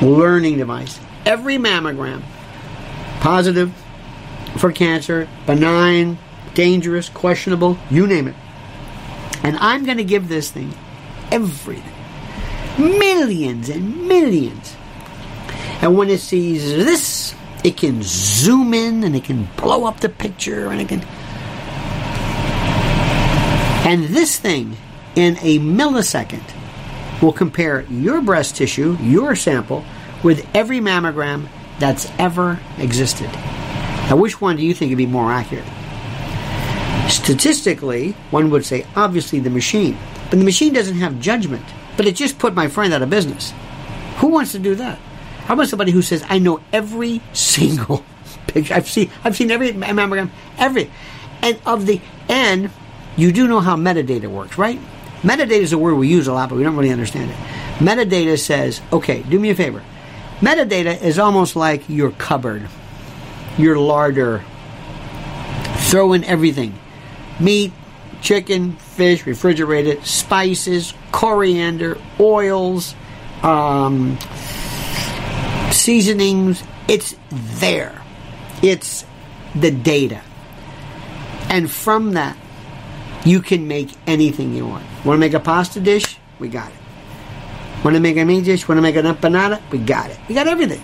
learning 0.00 0.58
device, 0.58 0.98
every 1.26 1.56
mammogram, 1.56 2.22
positive 3.20 3.72
for 4.56 4.72
cancer, 4.72 5.28
benign, 5.46 6.18
dangerous, 6.54 7.08
questionable, 7.08 7.78
you 7.90 8.06
name 8.06 8.28
it. 8.28 8.34
And 9.42 9.56
I'm 9.58 9.84
going 9.84 9.98
to 9.98 10.04
give 10.04 10.28
this 10.28 10.50
thing 10.50 10.72
everything. 11.30 11.92
Millions 12.78 13.68
and 13.68 14.08
millions. 14.08 14.76
And 15.80 15.96
when 15.96 16.10
it 16.10 16.20
sees 16.20 16.64
this, 16.64 17.02
it 17.64 17.76
can 17.76 18.00
zoom 18.02 18.74
in 18.74 19.04
and 19.04 19.14
it 19.14 19.24
can 19.24 19.48
blow 19.56 19.84
up 19.84 20.00
the 20.00 20.08
picture 20.08 20.68
and 20.68 20.80
it 20.80 20.88
can. 20.88 21.00
And 23.86 24.04
this 24.04 24.38
thing, 24.38 24.76
in 25.16 25.36
a 25.38 25.58
millisecond, 25.58 26.42
will 27.22 27.32
compare 27.32 27.82
your 27.82 28.20
breast 28.20 28.56
tissue, 28.56 28.96
your 29.00 29.36
sample, 29.36 29.84
with 30.22 30.46
every 30.54 30.80
mammogram 30.80 31.48
that's 31.78 32.08
ever 32.18 32.60
existed. 32.78 33.30
Now, 34.08 34.16
which 34.16 34.40
one 34.40 34.56
do 34.56 34.64
you 34.64 34.74
think 34.74 34.90
would 34.90 34.98
be 34.98 35.06
more 35.06 35.32
accurate? 35.32 35.64
Statistically, 37.10 38.12
one 38.30 38.50
would 38.50 38.64
say 38.64 38.86
obviously 38.96 39.40
the 39.40 39.50
machine. 39.50 39.96
But 40.30 40.38
the 40.38 40.44
machine 40.44 40.72
doesn't 40.72 40.96
have 40.96 41.20
judgment. 41.20 41.64
But 41.96 42.06
it 42.06 42.16
just 42.16 42.38
put 42.38 42.54
my 42.54 42.68
friend 42.68 42.92
out 42.92 43.02
of 43.02 43.10
business. 43.10 43.52
Who 44.16 44.28
wants 44.28 44.52
to 44.52 44.58
do 44.58 44.74
that? 44.76 44.98
How 45.52 45.54
about 45.54 45.68
somebody 45.68 45.92
who 45.92 46.00
says, 46.00 46.24
I 46.30 46.38
know 46.38 46.62
every 46.72 47.20
single 47.34 48.02
picture. 48.46 48.72
I've 48.72 48.88
seen 48.88 49.10
I've 49.22 49.36
seen 49.36 49.50
every 49.50 49.72
mammogram, 49.72 50.30
every 50.56 50.90
and 51.42 51.60
of 51.66 51.84
the 51.84 52.00
and 52.26 52.70
you 53.18 53.32
do 53.32 53.46
know 53.46 53.60
how 53.60 53.76
metadata 53.76 54.28
works, 54.28 54.56
right? 54.56 54.80
Metadata 55.20 55.50
is 55.50 55.74
a 55.74 55.76
word 55.76 55.96
we 55.96 56.08
use 56.08 56.26
a 56.26 56.32
lot, 56.32 56.48
but 56.48 56.56
we 56.56 56.62
don't 56.62 56.74
really 56.74 56.90
understand 56.90 57.30
it. 57.30 57.36
Metadata 57.84 58.38
says, 58.38 58.80
okay, 58.94 59.24
do 59.24 59.38
me 59.38 59.50
a 59.50 59.54
favor. 59.54 59.84
Metadata 60.40 61.02
is 61.02 61.18
almost 61.18 61.54
like 61.54 61.86
your 61.86 62.12
cupboard. 62.12 62.66
your 63.58 63.76
larder. 63.76 64.42
Throw 65.90 66.14
in 66.14 66.24
everything 66.24 66.78
meat, 67.38 67.74
chicken, 68.22 68.72
fish, 68.76 69.26
refrigerated, 69.26 70.02
spices, 70.06 70.94
coriander, 71.10 71.98
oils, 72.18 72.94
um, 73.42 74.16
seasonings. 75.72 76.62
It's 76.88 77.14
there. 77.30 78.00
It's 78.62 79.04
the 79.54 79.70
data. 79.70 80.22
And 81.48 81.70
from 81.70 82.12
that, 82.12 82.36
you 83.24 83.40
can 83.40 83.68
make 83.68 83.90
anything 84.06 84.54
you 84.54 84.66
want. 84.66 84.84
Want 85.04 85.16
to 85.16 85.20
make 85.20 85.34
a 85.34 85.40
pasta 85.40 85.80
dish? 85.80 86.18
We 86.38 86.48
got 86.48 86.70
it. 86.70 87.84
Want 87.84 87.94
to 87.94 88.00
make 88.00 88.16
a 88.16 88.24
meat 88.24 88.44
dish? 88.44 88.68
Want 88.68 88.78
to 88.78 88.82
make 88.82 88.96
an 88.96 89.06
empanada? 89.06 89.60
We 89.70 89.78
got 89.78 90.10
it. 90.10 90.18
We 90.28 90.34
got 90.34 90.46
everything. 90.46 90.82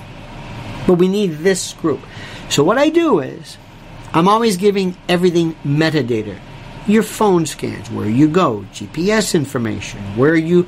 But 0.87 0.95
we 0.95 1.09
need 1.09 1.39
this 1.39 1.75
group. 1.75 2.01
So 2.49 2.65
what 2.65 2.79
I 2.79 2.89
do 2.89 3.21
is, 3.21 3.57
I'm 4.13 4.29
always 4.29 4.57
giving 4.57 4.97
everything 5.09 5.55
metadata. 5.65 6.39
Your 6.87 7.03
phone 7.03 7.45
scans, 7.45 7.91
where 7.91 8.09
you 8.09 8.29
go, 8.29 8.65
GPS 8.73 9.35
information, 9.35 10.01
where 10.17 10.37
you 10.37 10.63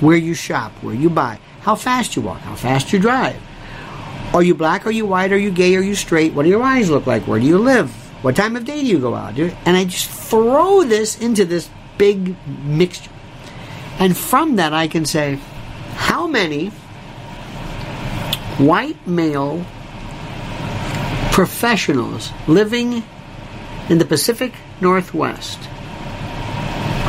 where 0.00 0.16
you 0.16 0.34
shop, 0.34 0.70
where 0.82 0.94
you 0.94 1.10
buy, 1.10 1.40
how 1.60 1.74
fast 1.74 2.14
you 2.14 2.22
walk, 2.22 2.38
how 2.40 2.54
fast 2.54 2.92
you 2.92 2.98
drive. 2.98 3.40
Are 4.34 4.42
you 4.42 4.54
black? 4.54 4.86
Are 4.86 4.90
you 4.90 5.06
white? 5.06 5.32
Are 5.32 5.38
you 5.38 5.50
gay? 5.50 5.76
Are 5.76 5.82
you 5.82 5.94
straight? 5.94 6.34
What 6.34 6.42
do 6.44 6.48
your 6.48 6.62
eyes 6.62 6.90
look 6.90 7.06
like? 7.06 7.26
Where 7.26 7.40
do 7.40 7.46
you 7.46 7.58
live? 7.58 7.90
What 8.22 8.36
time 8.36 8.56
of 8.56 8.64
day 8.64 8.80
do 8.80 8.86
you 8.86 8.98
go 8.98 9.14
out? 9.14 9.38
And 9.38 9.76
I 9.76 9.84
just 9.84 10.10
throw 10.10 10.84
this 10.84 11.18
into 11.20 11.44
this 11.44 11.70
big 11.96 12.36
mixture. 12.64 13.10
And 13.98 14.16
from 14.16 14.56
that, 14.56 14.72
I 14.72 14.88
can 14.88 15.06
say, 15.06 15.38
how 15.94 16.26
many 16.26 16.68
white 18.58 19.06
male 19.06 19.64
professionals 21.32 22.32
living 22.46 23.02
in 23.88 23.98
the 23.98 24.04
Pacific 24.04 24.54
Northwest 24.80 25.58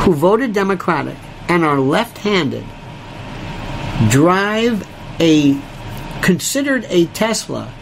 who 0.00 0.14
voted 0.14 0.52
Democratic 0.52 1.16
and 1.48 1.64
are 1.64 1.80
left 1.80 2.18
handed 2.18 2.64
drive 4.10 4.86
a 5.20 5.54
considered 6.28 6.84
a 6.90 7.06
Tesla 7.06 7.72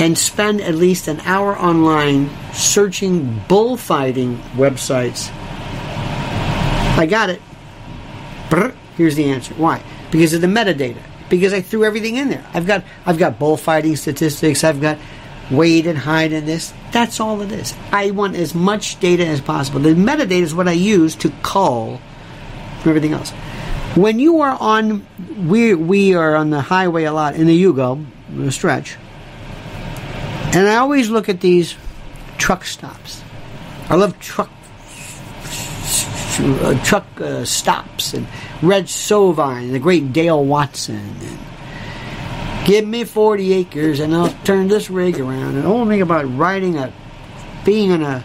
and 0.00 0.16
spend 0.16 0.58
at 0.62 0.74
least 0.74 1.06
an 1.06 1.20
hour 1.26 1.54
online 1.58 2.30
searching 2.54 3.42
bullfighting 3.46 4.38
websites. 4.54 5.30
I 6.96 7.04
got 7.04 7.28
it. 7.28 7.42
Brr, 8.48 8.72
here's 8.96 9.16
the 9.16 9.26
answer. 9.26 9.52
Why? 9.52 9.82
Because 10.10 10.32
of 10.32 10.40
the 10.40 10.46
metadata. 10.46 11.02
Because 11.28 11.52
I 11.52 11.60
threw 11.60 11.84
everything 11.84 12.16
in 12.16 12.30
there. 12.30 12.46
I've 12.54 12.66
got 12.66 12.84
I've 13.04 13.18
got 13.18 13.38
bullfighting 13.38 13.96
statistics. 13.96 14.64
I've 14.64 14.80
got 14.80 14.96
weight 15.50 15.86
and 15.86 15.98
height 15.98 16.32
and 16.32 16.48
this. 16.48 16.72
That's 16.90 17.20
all 17.20 17.42
it 17.42 17.52
is. 17.52 17.74
I 17.92 18.12
want 18.12 18.34
as 18.36 18.54
much 18.54 18.98
data 18.98 19.26
as 19.26 19.42
possible. 19.42 19.80
The 19.80 19.90
metadata 19.90 20.30
is 20.40 20.54
what 20.54 20.68
I 20.68 20.72
use 20.72 21.14
to 21.16 21.28
call 21.42 22.00
everything 22.86 23.12
else. 23.12 23.34
When 23.96 24.18
you 24.18 24.42
are 24.42 24.56
on, 24.60 25.06
we 25.48 25.74
we 25.74 26.14
are 26.14 26.36
on 26.36 26.50
the 26.50 26.60
highway 26.60 27.04
a 27.04 27.12
lot 27.12 27.34
in 27.34 27.46
the 27.46 27.64
Yugo, 27.64 28.04
the 28.30 28.52
stretch, 28.52 28.96
and 30.54 30.68
I 30.68 30.76
always 30.76 31.08
look 31.08 31.30
at 31.30 31.40
these 31.40 31.74
truck 32.36 32.64
stops. 32.66 33.22
I 33.88 33.94
love 33.94 34.18
truck 34.20 34.50
uh, 36.38 36.84
truck 36.84 37.06
uh, 37.20 37.44
stops 37.46 38.12
and 38.12 38.26
Red 38.60 38.84
Sovine, 38.84 39.64
and 39.64 39.74
the 39.74 39.78
great 39.78 40.12
Dale 40.12 40.44
Watson. 40.44 40.96
And 40.96 41.38
Give 42.66 42.84
me 42.84 43.04
40 43.04 43.52
acres 43.52 44.00
and 44.00 44.12
I'll 44.12 44.34
turn 44.42 44.66
this 44.66 44.90
rig 44.90 45.20
around. 45.20 45.54
And 45.54 45.58
the 45.58 45.68
whole 45.68 45.86
thing 45.86 46.02
about 46.02 46.24
riding 46.36 46.76
a, 46.76 46.92
being 47.64 47.92
on 47.92 48.02
a 48.02 48.24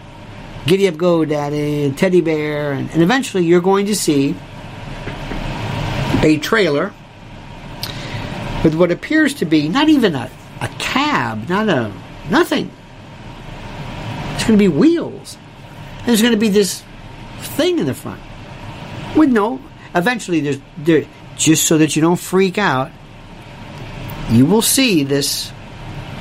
giddy 0.66 0.88
up 0.88 0.96
go 0.96 1.24
daddy, 1.24 1.84
and 1.84 1.96
teddy 1.96 2.20
bear, 2.20 2.72
and, 2.72 2.90
and 2.90 3.02
eventually 3.02 3.44
you're 3.44 3.60
going 3.60 3.86
to 3.86 3.94
see 3.94 4.34
a 6.22 6.38
trailer 6.38 6.92
with 8.64 8.74
what 8.74 8.90
appears 8.90 9.34
to 9.34 9.44
be 9.44 9.68
not 9.68 9.88
even 9.88 10.14
a, 10.14 10.30
a 10.60 10.68
cab, 10.78 11.48
not 11.48 11.68
a 11.68 11.92
nothing. 12.30 12.70
It's 14.34 14.44
going 14.44 14.58
to 14.58 14.62
be 14.62 14.68
wheels. 14.68 15.36
And 15.98 16.06
there's 16.08 16.22
going 16.22 16.34
to 16.34 16.38
be 16.38 16.48
this 16.48 16.82
thing 17.40 17.78
in 17.78 17.86
the 17.86 17.94
front 17.94 18.20
with 19.16 19.30
no. 19.30 19.60
Eventually, 19.94 20.40
there's 20.40 20.58
there 20.78 21.04
just 21.36 21.64
so 21.66 21.78
that 21.78 21.96
you 21.96 22.02
don't 22.02 22.18
freak 22.18 22.58
out. 22.58 22.90
You 24.30 24.46
will 24.46 24.62
see 24.62 25.04
this 25.04 25.52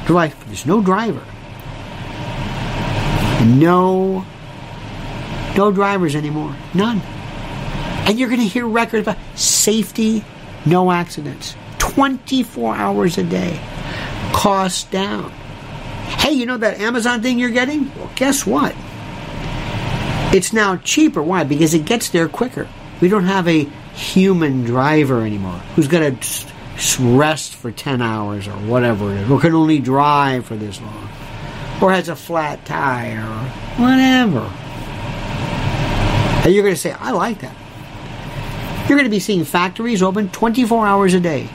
device. 0.07 0.33
There's 0.45 0.65
no 0.65 0.81
driver. 0.81 1.23
No, 3.45 4.25
no 5.55 5.71
drivers 5.71 6.15
anymore. 6.15 6.55
None. 6.73 6.99
And 6.99 8.19
you're 8.19 8.29
going 8.29 8.41
to 8.41 8.47
hear 8.47 8.67
records 8.67 9.07
about 9.07 9.17
safety, 9.61 10.23
no 10.65 10.91
accidents, 10.91 11.55
24 11.79 12.75
hours 12.75 13.17
a 13.17 13.23
day, 13.23 13.59
costs 14.33 14.83
down. 14.85 15.29
Hey, 16.19 16.31
you 16.31 16.45
know 16.45 16.57
that 16.57 16.79
Amazon 16.79 17.21
thing 17.21 17.39
you're 17.39 17.49
getting? 17.49 17.93
Well, 17.95 18.11
guess 18.15 18.45
what? 18.45 18.75
It's 20.33 20.53
now 20.53 20.77
cheaper. 20.77 21.21
Why? 21.21 21.43
Because 21.43 21.73
it 21.73 21.85
gets 21.85 22.09
there 22.09 22.29
quicker. 22.29 22.67
We 23.01 23.09
don't 23.09 23.25
have 23.25 23.47
a 23.47 23.63
human 23.93 24.63
driver 24.63 25.25
anymore 25.25 25.59
who's 25.75 25.87
going 25.87 26.17
to 26.17 26.51
rest 26.99 27.55
for 27.55 27.71
10 27.71 28.01
hours 28.01 28.47
or 28.47 28.53
whatever 28.53 29.11
it 29.11 29.21
is, 29.21 29.29
or 29.29 29.39
can 29.39 29.53
only 29.53 29.79
drive 29.79 30.45
for 30.45 30.55
this 30.55 30.81
long, 30.81 31.09
or 31.81 31.91
has 31.91 32.09
a 32.09 32.15
flat 32.15 32.65
tire 32.65 33.19
or 33.19 33.45
whatever. 33.81 34.49
And 36.43 36.53
you're 36.53 36.63
going 36.63 36.75
to 36.75 36.81
say, 36.81 36.93
I 36.93 37.11
like 37.11 37.41
that. 37.41 37.55
You're 38.87 38.97
going 38.97 39.05
to 39.05 39.09
be 39.09 39.19
seeing 39.19 39.45
factories 39.45 40.01
open 40.01 40.29
24 40.29 40.85
hours 40.85 41.13
a 41.13 41.19
day 41.19 41.49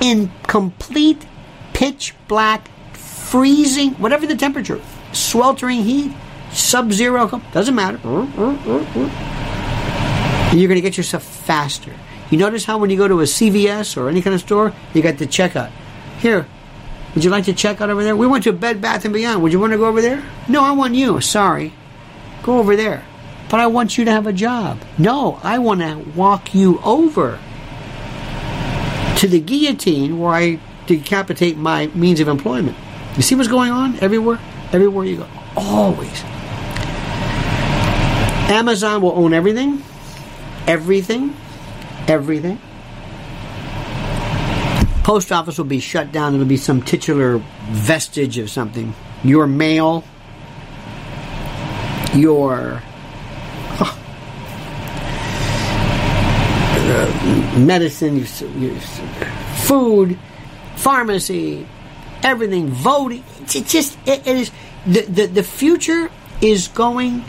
in 0.00 0.30
complete 0.44 1.26
pitch 1.74 2.14
black, 2.28 2.68
freezing, 2.94 3.90
whatever 3.94 4.26
the 4.26 4.36
temperature, 4.36 4.80
sweltering 5.12 5.82
heat, 5.82 6.12
sub 6.52 6.92
zero, 6.92 7.42
doesn't 7.52 7.74
matter. 7.74 7.98
And 10.48 10.58
you're 10.58 10.68
going 10.68 10.76
to 10.76 10.82
get 10.82 10.96
yourself 10.96 11.22
faster. 11.22 11.92
You 12.30 12.38
notice 12.38 12.64
how 12.64 12.78
when 12.78 12.90
you 12.90 12.96
go 12.96 13.08
to 13.08 13.20
a 13.20 13.24
CVS 13.24 13.96
or 13.96 14.08
any 14.08 14.22
kind 14.22 14.34
of 14.34 14.40
store, 14.40 14.72
you 14.94 15.02
got 15.02 15.18
the 15.18 15.26
checkout. 15.26 15.70
Here, 16.20 16.46
would 17.14 17.24
you 17.24 17.30
like 17.30 17.44
to 17.44 17.52
check 17.52 17.80
out 17.80 17.90
over 17.90 18.02
there? 18.02 18.16
We 18.16 18.26
went 18.26 18.44
to 18.44 18.52
Bed 18.52 18.80
Bath 18.80 19.04
and 19.04 19.12
Beyond. 19.14 19.42
Would 19.42 19.52
you 19.52 19.60
want 19.60 19.72
to 19.72 19.78
go 19.78 19.86
over 19.86 20.00
there? 20.00 20.22
No, 20.48 20.62
I 20.62 20.72
want 20.72 20.94
you. 20.94 21.20
Sorry. 21.20 21.72
Go 22.42 22.58
over 22.58 22.76
there. 22.76 23.04
But 23.50 23.60
I 23.60 23.66
want 23.66 23.96
you 23.96 24.04
to 24.04 24.10
have 24.10 24.26
a 24.26 24.32
job. 24.32 24.78
No, 24.98 25.40
I 25.42 25.58
want 25.58 25.80
to 25.80 25.96
walk 26.14 26.54
you 26.54 26.80
over 26.84 27.38
to 29.16 29.26
the 29.26 29.40
guillotine 29.40 30.18
where 30.18 30.32
I 30.32 30.60
decapitate 30.86 31.56
my 31.56 31.86
means 31.88 32.20
of 32.20 32.28
employment. 32.28 32.76
You 33.16 33.22
see 33.22 33.34
what's 33.34 33.48
going 33.48 33.70
on 33.70 33.98
everywhere? 34.00 34.38
Everywhere 34.72 35.04
you 35.06 35.16
go. 35.16 35.28
Always. 35.56 36.22
Amazon 38.50 39.02
will 39.02 39.12
own 39.12 39.32
everything. 39.32 39.82
Everything. 40.66 41.34
Everything. 42.06 42.60
Post 45.02 45.32
office 45.32 45.56
will 45.56 45.64
be 45.64 45.80
shut 45.80 46.12
down. 46.12 46.34
It'll 46.34 46.46
be 46.46 46.58
some 46.58 46.82
titular 46.82 47.42
vestige 47.70 48.36
of 48.38 48.50
something. 48.50 48.94
Your 49.24 49.46
mail, 49.46 50.04
your 52.14 52.82
medicine, 57.58 58.16
your, 58.16 58.26
your 58.58 58.80
food, 59.64 60.18
pharmacy, 60.76 61.66
everything, 62.22 62.68
voting. 62.68 63.24
It's 63.42 63.72
just 63.72 63.98
it, 64.06 64.26
it 64.26 64.36
is 64.36 64.50
the, 64.86 65.02
the 65.02 65.26
the 65.26 65.42
future 65.42 66.10
is 66.40 66.68
going 66.68 67.24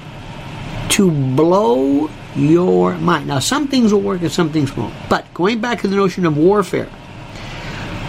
to 0.89 1.12
blow 1.36 2.10
your 2.36 2.95
mind. 2.97 3.28
Now, 3.28 3.39
some 3.39 3.68
things 3.68 3.93
will 3.93 4.01
work 4.01 4.22
and 4.22 4.32
some 4.32 4.51
things 4.51 4.76
won't. 4.76 4.93
But 5.10 5.32
going 5.34 5.62
back 5.62 5.82
to 5.82 5.88
the 5.88 5.95
notion 5.95 6.26
of 6.26 6.38
warfare, 6.38 6.89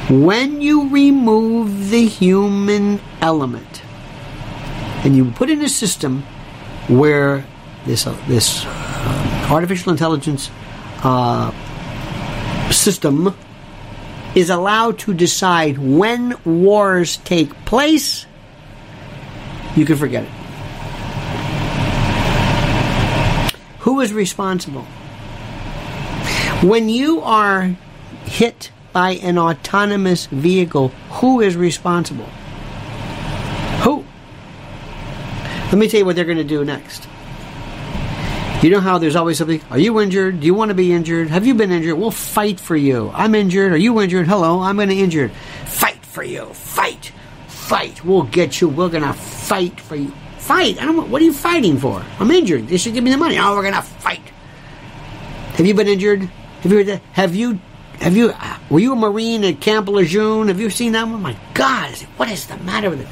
when 0.08 0.60
you 0.60 0.88
remove 0.88 1.90
the 1.90 2.06
human 2.06 3.00
element 3.20 3.82
and 5.04 5.16
you 5.16 5.30
put 5.32 5.50
in 5.50 5.62
a 5.62 5.68
system 5.68 6.22
where 6.88 7.44
this 7.86 8.06
uh, 8.06 8.16
this 8.26 8.64
uh, 8.66 9.48
artificial 9.50 9.92
intelligence 9.92 10.50
uh, 11.02 11.50
system 12.70 13.34
is 14.34 14.50
allowed 14.50 14.98
to 15.00 15.14
decide 15.14 15.78
when 15.78 16.34
wars 16.44 17.16
take 17.18 17.52
place, 17.64 18.26
you 19.76 19.84
can 19.84 19.96
forget 19.96 20.24
it. 20.24 20.30
Who 23.80 24.00
is 24.00 24.12
responsible? 24.12 24.82
When 26.62 26.88
you 26.88 27.22
are 27.22 27.76
hit 28.24 28.70
by 28.92 29.12
an 29.12 29.38
autonomous 29.38 30.26
vehicle, 30.26 30.88
who 31.10 31.40
is 31.40 31.56
responsible? 31.56 32.26
Who? 33.82 34.04
Let 35.66 35.78
me 35.78 35.88
tell 35.88 36.00
you 36.00 36.06
what 36.06 36.16
they're 36.16 36.24
going 36.24 36.36
to 36.36 36.44
do 36.44 36.64
next. 36.64 37.09
You 38.62 38.68
know 38.68 38.80
how 38.80 38.98
there's 38.98 39.16
always 39.16 39.38
something, 39.38 39.62
are 39.70 39.78
you 39.78 39.98
injured? 40.00 40.40
Do 40.40 40.46
you 40.46 40.52
want 40.52 40.68
to 40.68 40.74
be 40.74 40.92
injured? 40.92 41.28
Have 41.28 41.46
you 41.46 41.54
been 41.54 41.72
injured? 41.72 41.96
We'll 41.96 42.10
fight 42.10 42.60
for 42.60 42.76
you. 42.76 43.10
I'm 43.14 43.34
injured. 43.34 43.72
Are 43.72 43.78
you 43.78 43.98
injured? 44.02 44.28
Hello, 44.28 44.60
I'm 44.60 44.76
going 44.76 44.90
to 44.90 44.94
injured. 44.94 45.32
Fight 45.64 46.04
for 46.04 46.22
you. 46.22 46.44
Fight. 46.52 47.10
Fight. 47.48 48.04
We'll 48.04 48.24
get 48.24 48.60
you. 48.60 48.68
We're 48.68 48.90
going 48.90 49.02
to 49.02 49.14
fight 49.14 49.80
for 49.80 49.96
you. 49.96 50.12
Fight. 50.36 50.78
I 50.78 50.84
don't 50.84 51.10
what 51.10 51.22
are 51.22 51.24
you 51.24 51.32
fighting 51.32 51.78
for? 51.78 52.04
I'm 52.18 52.30
injured. 52.30 52.68
They 52.68 52.76
should 52.76 52.92
give 52.92 53.02
me 53.02 53.10
the 53.10 53.16
money. 53.16 53.38
Oh, 53.38 53.56
we're 53.56 53.62
going 53.62 53.72
to 53.72 53.80
fight. 53.80 54.20
Have 55.54 55.64
you 55.64 55.72
been 55.72 55.88
injured? 55.88 56.20
Have 56.20 56.70
you 56.70 56.78
heard 56.78 56.86
that? 56.88 57.02
have 57.12 57.34
you 57.34 57.58
have 58.00 58.14
you 58.14 58.30
uh, 58.30 58.58
were 58.68 58.80
you 58.80 58.92
a 58.92 58.96
Marine 58.96 59.42
at 59.44 59.62
Camp 59.62 59.88
Lejeune? 59.88 60.48
Have 60.48 60.60
you 60.60 60.68
seen 60.68 60.92
that 60.92 61.04
one? 61.08 61.22
My 61.22 61.34
God, 61.54 61.94
what 62.18 62.30
is 62.30 62.46
the 62.46 62.58
matter 62.58 62.90
with 62.90 63.00
it? 63.00 63.08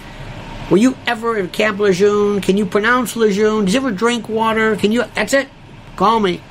Were 0.70 0.76
you 0.76 0.96
ever 1.06 1.36
at 1.38 1.52
Camp 1.52 1.78
Lejeune? 1.78 2.40
Can 2.40 2.56
you 2.56 2.66
pronounce 2.66 3.16
Lejeune? 3.16 3.64
Did 3.64 3.74
you 3.74 3.80
ever 3.80 3.90
drink 3.90 4.28
water? 4.28 4.76
Can 4.76 4.92
you? 4.92 5.04
That's 5.14 5.32
it. 5.32 5.48
Call 5.96 6.20
me. 6.20 6.42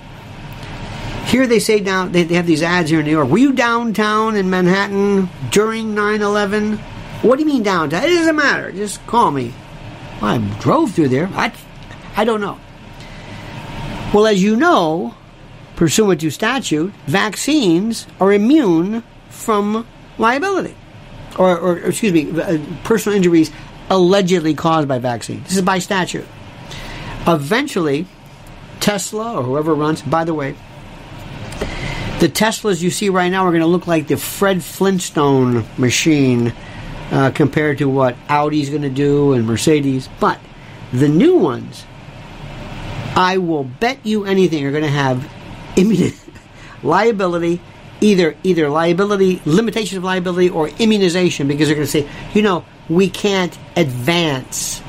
Here 1.27 1.45
they 1.45 1.59
say 1.59 1.81
down, 1.81 2.13
they, 2.13 2.23
they 2.23 2.35
have 2.35 2.47
these 2.47 2.63
ads 2.63 2.89
here 2.89 2.99
in 2.99 3.05
New 3.05 3.11
York. 3.11 3.29
Were 3.29 3.37
you 3.37 3.51
downtown 3.51 4.35
in 4.35 4.49
Manhattan 4.49 5.29
during 5.51 5.93
9 5.93 6.21
11? 6.21 6.77
What 7.21 7.35
do 7.35 7.41
you 7.41 7.47
mean 7.47 7.63
downtown? 7.63 8.03
It 8.03 8.07
doesn't 8.07 8.35
matter. 8.35 8.71
Just 8.71 9.05
call 9.07 9.31
me. 9.31 9.53
Well, 10.21 10.31
I 10.31 10.59
drove 10.59 10.93
through 10.93 11.09
there. 11.09 11.29
I, 11.33 11.53
I 12.15 12.23
don't 12.23 12.41
know. 12.41 12.59
Well, 14.13 14.25
as 14.25 14.41
you 14.41 14.55
know, 14.55 15.15
pursuant 15.75 16.21
to 16.21 16.31
statute, 16.31 16.93
vaccines 17.07 18.07
are 18.21 18.31
immune 18.31 19.03
from 19.29 19.85
liability. 20.17 20.75
Or, 21.37 21.57
or 21.57 21.77
excuse 21.79 22.13
me, 22.13 22.39
uh, 22.41 22.57
personal 22.83 23.15
injuries 23.17 23.51
allegedly 23.89 24.53
caused 24.53 24.87
by 24.87 24.99
vaccine. 24.99 25.43
This 25.43 25.57
is 25.57 25.61
by 25.61 25.79
statute. 25.79 26.25
Eventually, 27.25 28.05
Tesla 28.79 29.37
or 29.37 29.43
whoever 29.43 29.73
runs, 29.73 30.01
by 30.01 30.23
the 30.23 30.33
way, 30.33 30.55
the 32.19 32.29
Teslas 32.29 32.81
you 32.81 32.89
see 32.89 33.09
right 33.09 33.29
now 33.29 33.45
are 33.45 33.51
going 33.51 33.61
to 33.61 33.67
look 33.67 33.85
like 33.85 34.07
the 34.07 34.17
Fred 34.17 34.63
Flintstone 34.63 35.65
machine 35.77 36.53
uh, 37.11 37.31
compared 37.31 37.77
to 37.77 37.87
what 37.87 38.15
Audi's 38.29 38.69
going 38.69 38.81
to 38.81 38.89
do 38.89 39.33
and 39.33 39.45
Mercedes. 39.45 40.09
But 40.19 40.39
the 40.91 41.07
new 41.07 41.35
ones, 41.35 41.85
I 43.15 43.37
will 43.37 43.63
bet 43.63 43.99
you 44.03 44.25
anything, 44.25 44.65
are 44.65 44.71
going 44.71 44.83
to 44.83 44.89
have 44.89 45.29
immunity, 45.77 46.17
liability, 46.81 47.61
either 48.01 48.35
either 48.43 48.69
liability, 48.69 49.41
limitations 49.45 49.97
of 49.97 50.03
liability, 50.03 50.49
or 50.49 50.69
immunization, 50.69 51.47
because 51.47 51.67
they're 51.67 51.75
going 51.75 51.85
to 51.85 51.91
say, 51.91 52.09
you 52.33 52.41
know, 52.41 52.65
we 52.89 53.09
can't 53.09 53.57
advance 53.75 54.81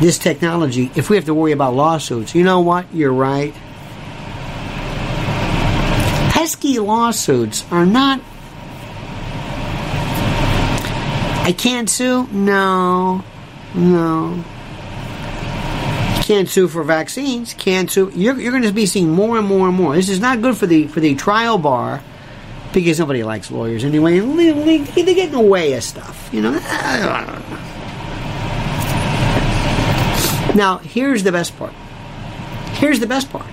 this 0.00 0.18
technology 0.18 0.90
if 0.94 1.10
we 1.10 1.16
have 1.16 1.24
to 1.26 1.34
worry 1.34 1.52
about 1.52 1.74
lawsuits. 1.74 2.34
You 2.34 2.44
know 2.44 2.60
what? 2.60 2.92
You're 2.92 3.12
right. 3.12 3.54
Pesky 6.30 6.78
lawsuits 6.78 7.64
are 7.70 7.86
not. 7.86 8.20
I 11.46 11.54
can't 11.56 11.90
sue? 11.90 12.26
No. 12.28 13.22
No. 13.74 14.44
Can't 16.22 16.48
sue 16.48 16.68
for 16.68 16.82
vaccines. 16.82 17.52
Can't 17.54 17.90
sue. 17.90 18.10
You're, 18.14 18.40
you're 18.40 18.50
going 18.50 18.62
to 18.62 18.72
be 18.72 18.86
seeing 18.86 19.10
more 19.10 19.36
and 19.36 19.46
more 19.46 19.68
and 19.68 19.76
more. 19.76 19.94
This 19.94 20.08
is 20.08 20.20
not 20.20 20.40
good 20.40 20.56
for 20.56 20.66
the 20.66 20.86
for 20.86 21.00
the 21.00 21.14
trial 21.14 21.58
bar 21.58 22.02
because 22.74 22.98
nobody 22.98 23.22
likes 23.22 23.50
lawyers 23.50 23.84
anyway. 23.84 24.18
They, 24.18 24.78
get 25.14 25.26
in 25.26 25.30
the 25.30 25.40
way 25.40 25.72
of 25.74 25.82
stuff, 25.82 26.28
you 26.32 26.42
know. 26.42 26.52
Now, 30.54 30.78
here's 30.78 31.22
the 31.22 31.32
best 31.32 31.56
part. 31.56 31.72
Here's 32.74 33.00
the 33.00 33.06
best 33.06 33.30
part. 33.30 33.46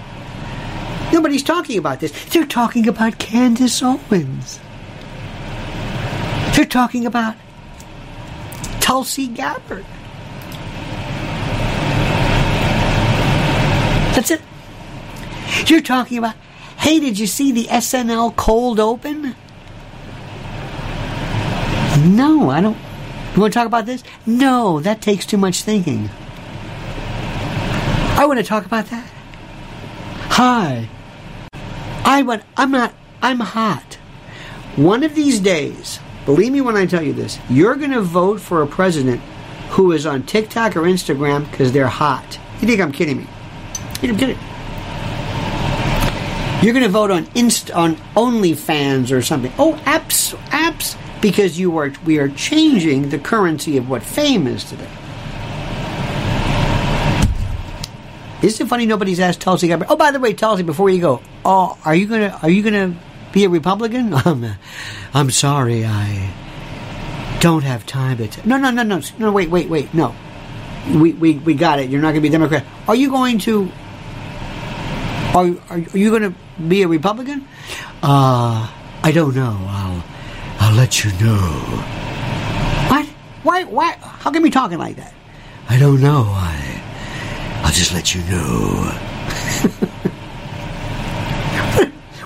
Nobody's 1.14 1.44
talking 1.44 1.78
about 1.78 2.00
this. 2.00 2.12
They're 2.26 2.46
talking 2.46 2.88
about 2.88 3.20
Candace 3.20 3.82
Owens. 3.84 4.60
They're 6.56 6.66
talking 6.66 7.06
about 7.06 7.36
Tulsi 8.80 9.28
Gabbard. 9.28 9.86
That's 14.16 14.32
it. 14.32 14.42
You're 15.68 15.82
talking 15.82 16.18
about 16.18 16.36
Hey, 16.82 17.00
did 17.00 17.20
you 17.20 17.28
see 17.28 17.52
the 17.52 17.66
SNL 17.66 18.36
cold 18.36 18.80
open? 18.80 19.36
No, 22.04 22.50
I 22.50 22.60
don't. 22.60 22.76
You 23.36 23.42
want 23.42 23.54
to 23.54 23.60
talk 23.60 23.68
about 23.68 23.86
this? 23.86 24.04
No, 24.26 24.80
that 24.80 25.00
takes 25.00 25.28
too 25.28 25.38
much 25.38 25.62
thinking. 25.62 26.10
I 28.18 28.26
want 28.26 28.40
to 28.40 28.44
talk 28.44 28.66
about 28.66 28.88
that. 28.88 29.08
Hi. 30.32 30.90
I 32.04 32.24
want. 32.24 32.42
I'm 32.58 32.72
not. 32.72 32.96
I'm 33.22 33.42
hot. 33.42 34.00
One 34.76 35.04
of 35.04 35.14
these 35.14 35.40
days, 35.40 36.00
believe 36.26 36.52
me 36.52 36.62
when 36.62 36.76
I 36.76 36.88
tell 36.88 37.04
you 37.04 37.14
this, 37.14 37.38
you're 37.48 37.76
going 37.76 37.92
to 37.92 38.02
vote 38.02 38.42
for 38.42 38.64
a 38.64 38.68
president 38.68 39.22
who 39.70 39.92
is 39.92 40.08
on 40.08 40.24
TikTok 40.24 40.76
or 40.76 40.82
Instagram 40.82 41.50
because 41.52 41.72
they're 41.74 41.86
hot. 41.86 42.40
You 42.60 42.68
think 42.68 42.82
I'm 42.82 42.92
kidding 42.92 43.18
me? 43.18 43.28
You 44.02 44.08
think 44.08 44.14
I'm 44.14 44.18
kidding? 44.18 44.51
You're 46.62 46.74
going 46.74 46.84
to 46.84 46.90
vote 46.90 47.10
on 47.10 47.28
Inst 47.34 47.72
on 47.72 47.96
OnlyFans 48.16 49.12
or 49.12 49.24
something. 49.24 49.52
Oh, 49.58 49.74
apps, 49.86 50.36
apps, 50.50 50.96
because 51.20 51.60
you 51.60 51.76
are 51.78 51.92
we 52.06 52.20
are 52.20 52.30
changing 52.30 53.10
the 53.10 53.18
currency 53.18 53.78
of 53.78 53.90
what 53.90 54.04
fame 54.04 54.46
is 54.46 54.64
today. 54.64 54.90
Isn't 58.44 58.66
it 58.66 58.70
funny 58.70 58.86
nobody's 58.86 59.20
asked 59.20 59.42
Tulsi 59.42 59.68
Gabbard? 59.68 59.88
Oh, 59.90 59.96
by 59.96 60.12
the 60.12 60.20
way, 60.20 60.34
Tulsi, 60.34 60.64
before 60.64 60.90
you 60.90 61.02
go, 61.02 61.22
oh, 61.46 61.78
are 61.86 61.96
you 61.96 62.08
gonna 62.08 62.38
are 62.44 62.50
you 62.50 62.62
gonna 62.62 62.96
be 63.32 63.46
a 63.46 63.50
Republican? 63.50 64.14
I'm, 64.26 64.46
I'm 65.14 65.32
sorry, 65.32 65.86
I 65.86 66.34
don't 67.40 67.64
have 67.64 67.88
time 67.88 68.18
to. 68.18 68.28
T- 68.28 68.42
no, 68.46 68.58
no, 68.58 68.70
no, 68.70 68.84
no, 68.84 69.02
no. 69.18 69.32
Wait, 69.32 69.50
wait, 69.50 69.68
wait. 69.68 69.94
No, 69.96 70.16
we, 70.92 71.14
we 71.14 71.40
we 71.40 71.56
got 71.56 71.80
it. 71.80 71.90
You're 71.90 72.02
not 72.02 72.10
gonna 72.12 72.22
be 72.22 72.30
Democrat. 72.30 72.66
Are 72.88 72.96
you 72.96 73.10
going 73.10 73.40
to? 73.40 73.72
Are, 75.34 75.48
are, 75.70 75.78
are 75.78 75.98
you 75.98 76.10
going 76.10 76.24
to 76.24 76.36
be 76.70 76.84
a 76.84 76.88
Republican? 76.88 77.48
Uh, 78.02 78.72
I 79.04 79.12
don't 79.12 79.36
know. 79.36 79.58
I'll, 79.68 80.04
I'll 80.60 80.76
let 80.76 81.04
you 81.04 81.12
know. 81.14 81.40
What? 82.90 83.06
Why? 83.44 83.64
Why? 83.64 83.98
How 84.02 84.32
can 84.32 84.44
we 84.44 84.50
talking 84.50 84.78
like 84.78 84.96
that? 84.98 85.14
I 85.70 85.80
don't 85.80 86.02
know. 86.02 86.26
I, 86.28 87.62
I'll 87.64 87.72
just 87.72 87.94
let 87.94 88.14
you 88.14 88.22
know. 88.24 88.98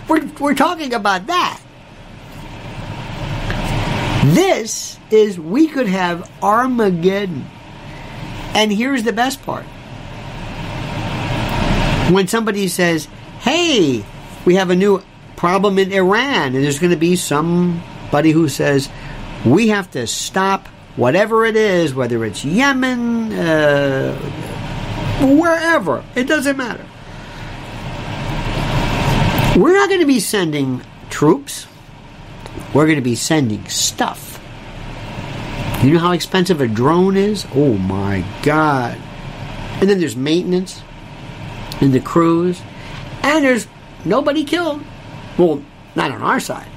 we're, 0.10 0.28
we're 0.40 0.56
talking 0.56 0.94
about 0.94 1.28
that. 1.28 1.62
This 4.34 5.00
is, 5.12 5.40
we 5.40 5.68
could 5.68 5.88
have 5.88 6.30
Armageddon. 6.42 7.46
And 8.56 8.72
here's 8.72 9.04
the 9.04 9.14
best 9.14 9.44
part 9.44 9.66
when 12.12 12.28
somebody 12.28 12.68
says, 12.68 13.08
hey, 13.40 14.04
we 14.46 14.56
have 14.56 14.70
a 14.70 14.76
new 14.76 15.02
problem 15.36 15.78
in 15.80 15.92
Iran, 15.92 16.56
and 16.56 16.64
there's 16.64 16.80
going 16.80 16.92
to 16.92 16.98
be 16.98 17.16
somebody 17.16 18.32
who 18.32 18.48
says, 18.48 18.90
we 19.46 19.70
have 19.70 19.92
to 19.92 20.08
stop 20.08 20.68
whatever 20.96 21.46
it 21.46 21.56
is, 21.56 21.94
whether 21.94 22.24
it's 22.24 22.46
Yemen, 22.46 23.34
uh, 23.34 24.16
wherever, 25.22 26.04
it 26.16 26.28
doesn't 26.28 26.58
matter. 26.58 26.86
We're 29.60 29.74
not 29.74 29.90
going 29.90 30.02
to 30.02 30.08
be 30.08 30.20
sending 30.20 30.82
troops. 31.10 31.68
We're 32.74 32.86
going 32.86 32.98
to 32.98 33.02
be 33.02 33.16
sending 33.16 33.66
stuff. 33.68 34.40
You 35.82 35.94
know 35.94 36.00
how 36.00 36.12
expensive 36.12 36.62
a 36.62 36.68
drone 36.68 37.16
is? 37.16 37.46
Oh 37.54 37.78
my 37.78 38.26
God. 38.44 38.98
And 39.80 39.90
then 39.90 40.00
there's 40.00 40.16
maintenance 40.16 40.82
and 41.82 41.94
the 41.94 42.00
crews, 42.00 42.62
and 43.22 43.44
there's 43.44 43.68
nobody 44.06 44.44
killed. 44.44 44.84
Well, 45.38 45.64
not 45.96 46.12
on 46.12 46.22
our 46.22 46.40
side. 46.40 46.68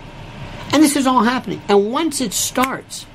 And 0.73 0.83
this 0.83 0.97
is 0.97 1.07
all 1.07 1.23
happening. 1.23 1.63
And 1.69 1.93
once 1.93 2.21
it 2.21 2.33
starts, 2.33 3.07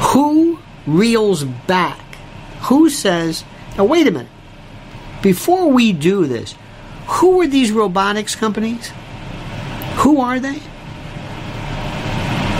who 0.00 0.58
reels 0.86 1.44
back? 1.44 2.00
Who 2.62 2.90
says, 2.90 3.44
now 3.76 3.84
wait 3.84 4.06
a 4.06 4.10
minute, 4.10 4.28
before 5.22 5.68
we 5.70 5.92
do 5.92 6.26
this, 6.26 6.54
who 7.06 7.40
are 7.40 7.46
these 7.46 7.70
robotics 7.72 8.34
companies? 8.34 8.90
Who 9.96 10.20
are 10.20 10.40
they? 10.40 10.60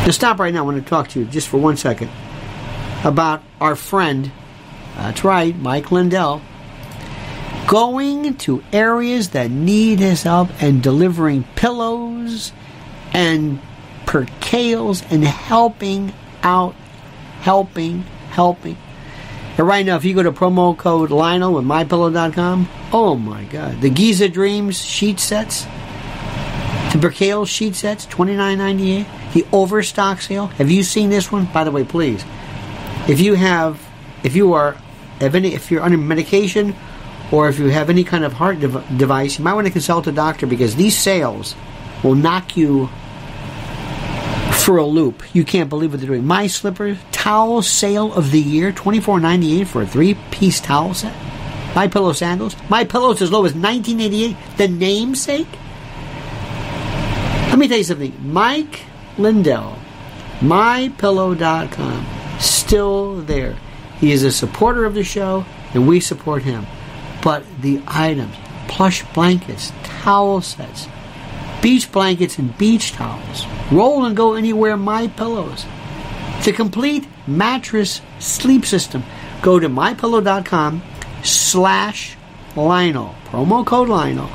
Now 0.04 0.10
stop 0.10 0.38
right 0.38 0.52
now. 0.52 0.60
I 0.60 0.62
want 0.62 0.82
to 0.82 0.88
talk 0.88 1.08
to 1.10 1.20
you 1.20 1.26
just 1.26 1.48
for 1.48 1.58
one 1.58 1.76
second 1.76 2.10
about 3.04 3.42
our 3.60 3.76
friend, 3.76 4.30
that's 4.96 5.24
right, 5.24 5.56
Mike 5.56 5.90
Lindell, 5.90 6.42
going 7.70 8.34
to 8.34 8.60
areas 8.72 9.28
that 9.28 9.48
need 9.48 10.00
his 10.00 10.24
help 10.24 10.50
and 10.60 10.82
delivering 10.82 11.44
pillows 11.54 12.52
and 13.12 13.60
percales 14.06 15.06
and 15.08 15.22
helping 15.22 16.12
out, 16.42 16.74
helping, 17.42 18.00
helping. 18.30 18.76
And 19.56 19.68
right 19.68 19.86
now, 19.86 19.94
if 19.94 20.04
you 20.04 20.14
go 20.14 20.24
to 20.24 20.32
promo 20.32 20.76
code 20.76 21.12
Lionel 21.12 21.54
with 21.54 21.64
mypillow.com, 21.64 22.68
oh 22.92 23.14
my 23.14 23.44
God. 23.44 23.80
The 23.80 23.90
Giza 23.90 24.28
Dreams 24.28 24.84
sheet 24.84 25.20
sets, 25.20 25.62
the 25.62 26.98
percale 27.00 27.46
sheet 27.46 27.76
sets, 27.76 28.04
twenty 28.04 28.34
nine 28.34 28.58
ninety 28.58 28.90
eight. 28.90 29.06
The 29.32 29.46
Overstock 29.52 30.22
sale. 30.22 30.48
Have 30.48 30.72
you 30.72 30.82
seen 30.82 31.08
this 31.08 31.30
one? 31.30 31.44
By 31.44 31.62
the 31.62 31.70
way, 31.70 31.84
please. 31.84 32.24
If 33.08 33.20
you 33.20 33.34
have, 33.34 33.80
if 34.24 34.34
you 34.34 34.54
are, 34.54 34.76
if, 35.20 35.36
any, 35.36 35.54
if 35.54 35.70
you're 35.70 35.84
under 35.84 35.98
medication 35.98 36.74
or 37.32 37.48
if 37.48 37.58
you 37.58 37.66
have 37.66 37.90
any 37.90 38.04
kind 38.04 38.24
of 38.24 38.32
heart 38.32 38.60
dev- 38.60 38.98
device, 38.98 39.38
you 39.38 39.44
might 39.44 39.54
want 39.54 39.66
to 39.66 39.72
consult 39.72 40.06
a 40.06 40.12
doctor 40.12 40.46
because 40.46 40.76
these 40.76 40.98
sales 40.98 41.54
will 42.02 42.14
knock 42.14 42.56
you 42.56 42.88
for 44.52 44.78
a 44.78 44.84
loop. 44.84 45.22
You 45.34 45.44
can't 45.44 45.68
believe 45.68 45.92
what 45.92 46.00
they're 46.00 46.08
doing. 46.08 46.26
My 46.26 46.46
Slipper 46.46 46.98
towel 47.12 47.62
sale 47.62 48.12
of 48.12 48.30
the 48.30 48.40
year, 48.40 48.72
twenty 48.72 49.00
four 49.00 49.20
ninety 49.20 49.60
eight 49.60 49.68
for 49.68 49.82
a 49.82 49.86
three 49.86 50.14
piece 50.30 50.60
towel 50.60 50.94
set. 50.94 51.14
My 51.74 51.86
Pillow 51.86 52.12
sandals. 52.12 52.56
My 52.68 52.84
Pillows 52.84 53.22
as 53.22 53.30
low 53.30 53.44
as 53.44 53.54
nineteen 53.54 54.00
eighty 54.00 54.24
eight. 54.24 54.36
The 54.56 54.68
namesake. 54.68 55.46
Let 57.48 57.58
me 57.58 57.68
tell 57.68 57.78
you 57.78 57.84
something. 57.84 58.32
Mike 58.32 58.80
Lindell, 59.18 59.76
mypillow.com, 60.40 62.06
still 62.38 63.16
there. 63.22 63.56
He 63.98 64.12
is 64.12 64.22
a 64.22 64.32
supporter 64.32 64.84
of 64.84 64.94
the 64.94 65.04
show, 65.04 65.44
and 65.74 65.86
we 65.86 66.00
support 66.00 66.42
him. 66.42 66.64
But 67.22 67.44
the 67.60 67.82
items, 67.86 68.34
plush 68.68 69.04
blankets, 69.12 69.72
towel 69.82 70.40
sets, 70.40 70.88
beach 71.60 71.90
blankets 71.92 72.38
and 72.38 72.56
beach 72.56 72.92
towels, 72.92 73.46
roll 73.70 74.04
and 74.04 74.16
go 74.16 74.34
anywhere 74.34 74.76
my 74.76 75.08
pillows. 75.08 75.66
The 76.44 76.52
complete 76.52 77.06
mattress 77.26 78.00
sleep 78.18 78.64
system. 78.64 79.02
Go 79.42 79.58
to 79.58 79.68
mypillow.com 79.68 80.82
slash 81.22 82.16
Lionel. 82.56 83.14
Promo 83.26 83.64
code 83.64 83.88
Lionel. 83.88 84.28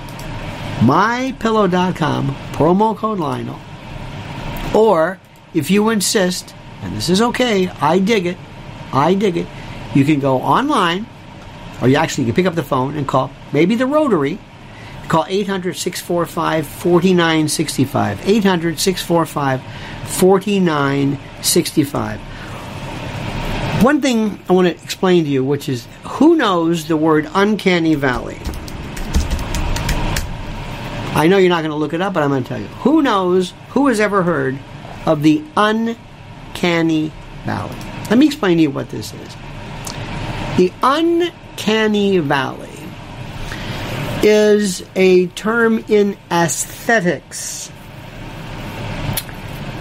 Mypillow.com. 0.79 2.35
Promo 2.53 2.95
code 2.95 3.19
Lionel. 3.19 3.59
Or 4.75 5.19
if 5.53 5.71
you 5.71 5.89
insist, 5.89 6.53
and 6.81 6.95
this 6.95 7.09
is 7.09 7.21
okay, 7.21 7.69
I 7.69 7.99
dig 7.99 8.25
it, 8.25 8.37
I 8.91 9.13
dig 9.13 9.37
it, 9.37 9.47
you 9.93 10.03
can 10.03 10.19
go 10.19 10.41
online, 10.41 11.07
or 11.81 11.87
you 11.87 11.95
actually 11.95 12.25
can 12.25 12.33
pick 12.33 12.45
up 12.45 12.55
the 12.55 12.63
phone 12.63 12.97
and 12.97 13.07
call 13.07 13.31
maybe 13.51 13.75
the 13.75 13.85
Rotary. 13.85 14.39
Call 15.07 15.25
800 15.27 15.75
645 15.75 16.65
4965. 16.65 18.27
800 18.27 18.79
645 18.79 19.61
4965. 20.09 22.19
One 23.83 24.01
thing 24.01 24.39
I 24.49 24.53
want 24.53 24.67
to 24.67 24.73
explain 24.73 25.25
to 25.25 25.29
you, 25.29 25.43
which 25.43 25.69
is 25.69 25.87
who 26.03 26.35
knows 26.35 26.87
the 26.87 26.97
word 26.97 27.29
uncanny 27.35 27.93
valley? 27.93 28.39
I 31.13 31.27
know 31.27 31.37
you're 31.37 31.49
not 31.49 31.61
going 31.61 31.71
to 31.71 31.77
look 31.77 31.93
it 31.93 32.01
up, 32.01 32.13
but 32.13 32.23
I'm 32.23 32.29
going 32.29 32.43
to 32.43 32.49
tell 32.49 32.59
you. 32.59 32.67
Who 32.67 33.03
knows, 33.03 33.53
who 33.69 33.87
has 33.87 33.99
ever 33.99 34.23
heard 34.23 34.57
of 35.05 35.21
the 35.21 35.43
uncanny 35.55 37.11
valley? 37.45 37.75
Let 38.09 38.17
me 38.17 38.25
explain 38.25 38.57
to 38.57 38.63
you 38.63 38.71
what 38.71 38.89
this 38.89 39.13
is. 39.13 39.35
The 40.57 40.73
uncanny 40.81 41.31
valley 41.57 42.69
is 44.23 44.83
a 44.95 45.27
term 45.27 45.83
in 45.87 46.17
aesthetics. 46.31 47.71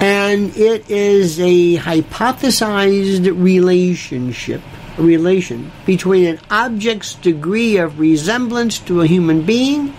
And 0.00 0.54
it 0.56 0.90
is 0.90 1.40
a 1.40 1.76
hypothesized 1.76 3.42
relationship, 3.42 4.60
relation 4.98 5.72
between 5.86 6.26
an 6.26 6.40
object's 6.50 7.14
degree 7.14 7.78
of 7.78 7.98
resemblance 7.98 8.78
to 8.80 9.00
a 9.00 9.06
human 9.06 9.42
being 9.42 9.94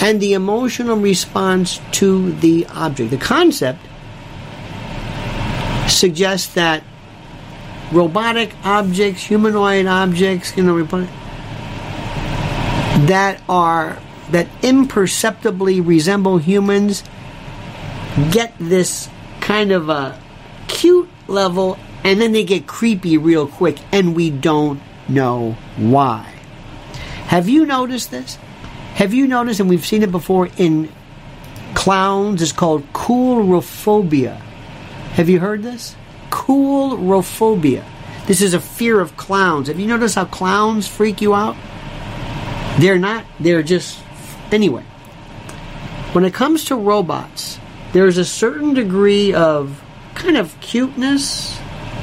and 0.00 0.20
the 0.20 0.34
emotional 0.34 0.96
response 0.96 1.80
to 1.92 2.32
the 2.34 2.64
object. 2.66 3.10
The 3.10 3.16
concept 3.16 3.80
suggests 5.88 6.54
that 6.54 6.84
robotic 7.92 8.54
objects, 8.64 9.24
humanoid 9.24 9.86
objects, 9.86 10.56
you 10.56 10.62
know, 10.62 10.84
that 13.06 13.40
are 13.48 13.98
that 14.30 14.46
imperceptibly 14.62 15.80
resemble 15.80 16.38
humans 16.38 17.02
get 18.30 18.52
this 18.58 19.08
kind 19.40 19.72
of 19.72 19.88
a 19.88 20.20
cute 20.66 21.08
level 21.28 21.78
and 22.04 22.20
then 22.20 22.32
they 22.32 22.44
get 22.44 22.66
creepy 22.66 23.16
real 23.16 23.46
quick 23.46 23.78
and 23.92 24.14
we 24.14 24.30
don't 24.30 24.80
know 25.08 25.56
why. 25.76 26.34
Have 27.26 27.48
you 27.48 27.64
noticed 27.64 28.10
this? 28.10 28.36
Have 28.94 29.14
you 29.14 29.26
noticed, 29.26 29.60
and 29.60 29.68
we've 29.68 29.86
seen 29.86 30.02
it 30.02 30.10
before 30.10 30.48
in 30.56 30.90
clowns, 31.74 32.42
it's 32.42 32.52
called 32.52 32.90
coulrophobia. 32.92 34.36
Have 35.12 35.28
you 35.28 35.38
heard 35.38 35.62
this? 35.62 35.94
Coulrophobia. 36.38 37.84
This 38.26 38.40
is 38.40 38.54
a 38.54 38.60
fear 38.60 39.00
of 39.00 39.16
clowns. 39.16 39.66
Have 39.66 39.80
you 39.80 39.88
noticed 39.88 40.14
how 40.14 40.24
clowns 40.24 40.86
freak 40.86 41.20
you 41.20 41.34
out? 41.34 41.56
They're 42.78 42.98
not, 42.98 43.24
they're 43.40 43.64
just. 43.64 44.00
Anyway, 44.52 44.84
when 46.12 46.24
it 46.24 46.32
comes 46.32 46.66
to 46.66 46.76
robots, 46.76 47.58
there's 47.92 48.18
a 48.18 48.24
certain 48.24 48.72
degree 48.72 49.34
of 49.34 49.82
kind 50.14 50.36
of 50.36 50.58
cuteness, 50.60 51.58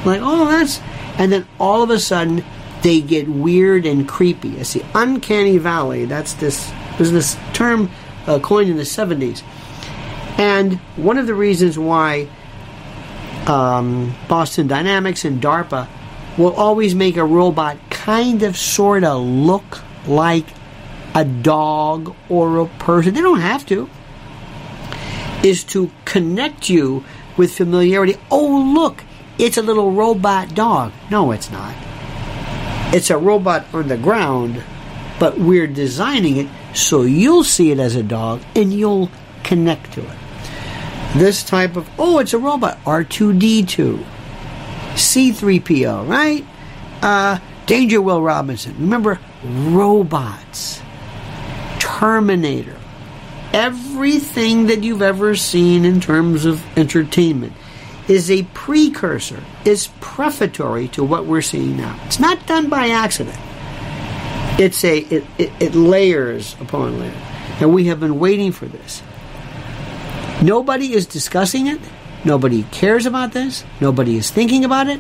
like, 0.06 0.20
oh, 0.22 0.46
that's. 0.46 0.82
And 1.18 1.32
then 1.32 1.48
all 1.58 1.82
of 1.82 1.90
a 1.90 1.98
sudden, 1.98 2.44
they 2.82 3.00
get 3.00 3.30
weird 3.30 3.86
and 3.86 4.08
creepy. 4.08 4.58
It's 4.58 4.74
the 4.74 4.84
uncanny 4.94 5.58
valley. 5.58 6.04
That's 6.06 6.34
this 6.34 6.72
there's 6.98 7.12
this 7.12 7.38
term 7.54 7.90
uh, 8.28 8.40
coined 8.40 8.70
in 8.70 8.76
the 8.76 8.84
70s. 8.84 9.44
And 10.38 10.74
one 10.98 11.18
of 11.18 11.26
the 11.26 11.36
reasons 11.36 11.80
why 11.80 12.28
um, 13.48 14.16
Boston 14.28 14.68
Dynamics 14.68 15.26
and 15.26 15.42
DARPA 15.42 15.88
will 16.38 16.54
always 16.54 16.96
make 16.96 17.18
a 17.18 17.24
robot 17.24 17.78
kind 17.90 18.44
of 18.44 18.58
sort 18.58 19.04
of 19.04 19.22
look 19.22 19.82
like 20.08 20.46
a 21.14 21.24
dog 21.24 22.14
or 22.30 22.58
a 22.58 22.66
person, 22.66 23.14
they 23.14 23.22
don't 23.22 23.40
have 23.40 23.66
to, 23.68 23.90
is 25.44 25.64
to 25.64 25.90
connect 26.04 26.70
you 26.70 27.04
with 27.38 27.56
familiarity. 27.56 28.16
Oh, 28.30 28.74
look, 28.74 29.04
it's 29.38 29.58
a 29.58 29.62
little 29.62 29.92
robot 29.92 30.54
dog. 30.54 30.92
No, 31.10 31.32
it's 31.32 31.50
not. 31.50 31.74
It's 32.94 33.10
a 33.10 33.18
robot 33.18 33.66
on 33.74 33.88
the 33.88 33.98
ground, 33.98 34.62
but 35.20 35.38
we're 35.40 35.68
designing 35.68 36.38
it 36.38 36.48
so 36.74 37.04
you'll 37.04 37.44
see 37.44 37.72
it 37.72 37.80
as 37.80 37.96
a 37.96 38.04
dog 38.04 38.42
and 38.56 38.74
you'll 38.74 39.10
connect 39.44 39.94
to 39.94 40.02
it. 40.02 40.18
This 41.16 41.46
type 41.46 41.78
of, 41.78 41.90
oh, 41.98 42.20
it's 42.20 42.34
a 42.34 42.38
robot, 42.38 42.78
R2D2, 42.84 44.04
C3PO, 44.96 46.08
right? 46.10 46.46
Uh, 47.02 47.40
Danger 47.66 48.02
Will 48.02 48.22
Robinson. 48.22 48.76
Remember, 48.78 49.18
robots, 49.44 50.82
Terminator, 51.80 52.78
everything 53.54 54.68
that 54.68 54.84
you've 54.84 55.02
ever 55.02 55.38
seen 55.38 55.86
in 55.86 56.02
terms 56.02 56.44
of 56.44 56.62
entertainment 56.78 57.54
is 58.10 58.30
a 58.30 58.44
precursor, 58.54 59.42
is 59.64 59.88
prefatory 60.02 60.90
to 60.90 61.04
what 61.04 61.26
we're 61.26 61.42
seeing 61.42 61.78
now. 61.78 61.98
It's 62.06 62.20
not 62.20 62.46
done 62.46 62.68
by 62.70 62.90
accident. 62.90 63.38
It's 64.60 64.84
a 64.84 64.98
it, 65.00 65.24
it, 65.38 65.52
it 65.62 65.76
layers 65.76 66.56
upon 66.60 67.00
layer. 67.00 67.12
And 67.62 67.74
we 67.74 67.86
have 67.86 68.02
been 68.02 68.20
waiting 68.20 68.52
for 68.52 68.66
this. 68.66 69.02
Nobody 70.42 70.94
is 70.94 71.06
discussing 71.06 71.68
it. 71.68 71.80
Nobody 72.24 72.64
cares 72.72 73.06
about 73.06 73.34
this. 73.34 73.64
Nobody 73.80 74.18
is 74.18 74.32
thinking 74.32 74.66
about 74.66 74.88
it. 74.88 75.00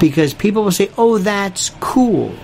Because 0.00 0.34
people 0.34 0.64
will 0.64 0.72
say, 0.72 0.90
oh, 0.96 1.18
that's 1.18 1.70
cool. 1.80 2.34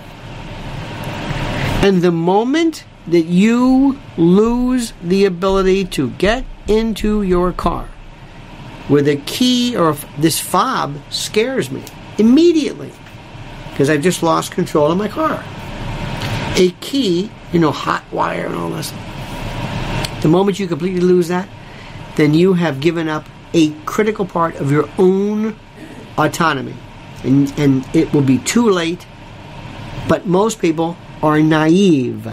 And 1.82 2.03
the 2.03 2.12
moment 2.12 2.84
that 3.07 3.26
you 3.26 3.99
lose 4.16 4.93
the 5.03 5.24
ability 5.24 5.86
to 5.86 6.11
get 6.11 6.45
into 6.66 7.22
your 7.22 7.53
car 7.53 7.89
with 8.89 9.09
a 9.09 9.16
key 9.16 9.76
or 9.76 9.95
this 10.18 10.41
fob 10.41 10.97
scares 11.11 11.70
me 11.70 11.82
immediately 12.18 12.93
because 13.70 13.89
I've 13.89 14.03
just 14.03 14.22
lost 14.22 14.53
control 14.53 14.91
of 14.91 14.99
my 14.99 15.09
car. 15.09 15.43
A 16.57 16.70
key, 16.80 17.30
you 17.53 17.61
know, 17.61 17.70
hot 17.70 18.03
wire 18.11 18.47
and 18.47 18.57
all 18.57 18.70
this. 18.70 18.93
The 20.22 20.28
moment 20.28 20.59
you 20.59 20.66
completely 20.66 21.01
lose 21.01 21.28
that, 21.28 21.49
then 22.18 22.34
you 22.34 22.54
have 22.54 22.80
given 22.80 23.08
up 23.08 23.24
a 23.54 23.70
critical 23.84 24.26
part 24.26 24.56
of 24.56 24.72
your 24.72 24.90
own 24.98 25.56
autonomy. 26.18 26.74
And, 27.22 27.56
and 27.56 27.88
it 27.94 28.12
will 28.12 28.22
be 28.22 28.38
too 28.38 28.68
late. 28.68 29.06
But 30.08 30.26
most 30.26 30.60
people 30.60 30.96
are 31.22 31.40
naive. 31.40 32.28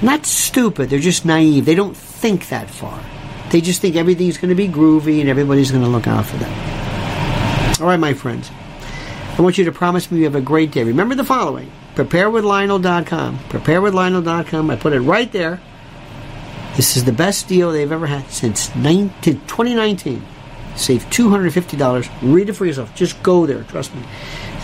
Not 0.00 0.24
stupid, 0.24 0.90
they're 0.90 1.00
just 1.00 1.24
naive. 1.24 1.64
They 1.64 1.74
don't 1.74 1.96
think 1.96 2.48
that 2.50 2.70
far. 2.70 3.02
They 3.50 3.60
just 3.60 3.80
think 3.80 3.96
everything's 3.96 4.38
going 4.38 4.50
to 4.50 4.54
be 4.54 4.68
groovy 4.68 5.20
and 5.20 5.28
everybody's 5.28 5.72
going 5.72 5.82
to 5.82 5.90
look 5.90 6.06
out 6.06 6.24
for 6.24 6.36
them. 6.36 6.52
All 7.80 7.88
right, 7.88 7.98
my 7.98 8.14
friends. 8.14 8.48
I 9.36 9.42
want 9.42 9.58
you 9.58 9.64
to 9.64 9.72
promise 9.72 10.10
me 10.12 10.18
you 10.18 10.24
have 10.24 10.36
a 10.36 10.40
great 10.40 10.70
day. 10.70 10.84
Remember 10.84 11.16
the 11.16 11.24
following 11.24 11.70
preparewithlionel.com. 11.96 13.38
Preparewithlionel.com. 13.48 14.70
I 14.70 14.76
put 14.76 14.92
it 14.92 15.00
right 15.00 15.30
there. 15.32 15.60
This 16.76 16.96
is 16.96 17.04
the 17.04 17.12
best 17.12 17.46
deal 17.46 17.70
they've 17.70 17.90
ever 17.90 18.06
had 18.06 18.28
since 18.30 18.74
19, 18.74 19.34
2019. 19.46 20.24
Save 20.76 21.04
$250. 21.04 22.10
Read 22.22 22.48
it 22.48 22.54
for 22.54 22.66
yourself. 22.66 22.94
Just 22.96 23.22
go 23.22 23.46
there. 23.46 23.62
Trust 23.64 23.94
me. 23.94 24.02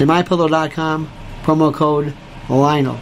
And 0.00 0.10
mypillow.com. 0.10 1.10
Promo 1.42 1.72
code 1.72 2.14
Lionel. 2.48 2.98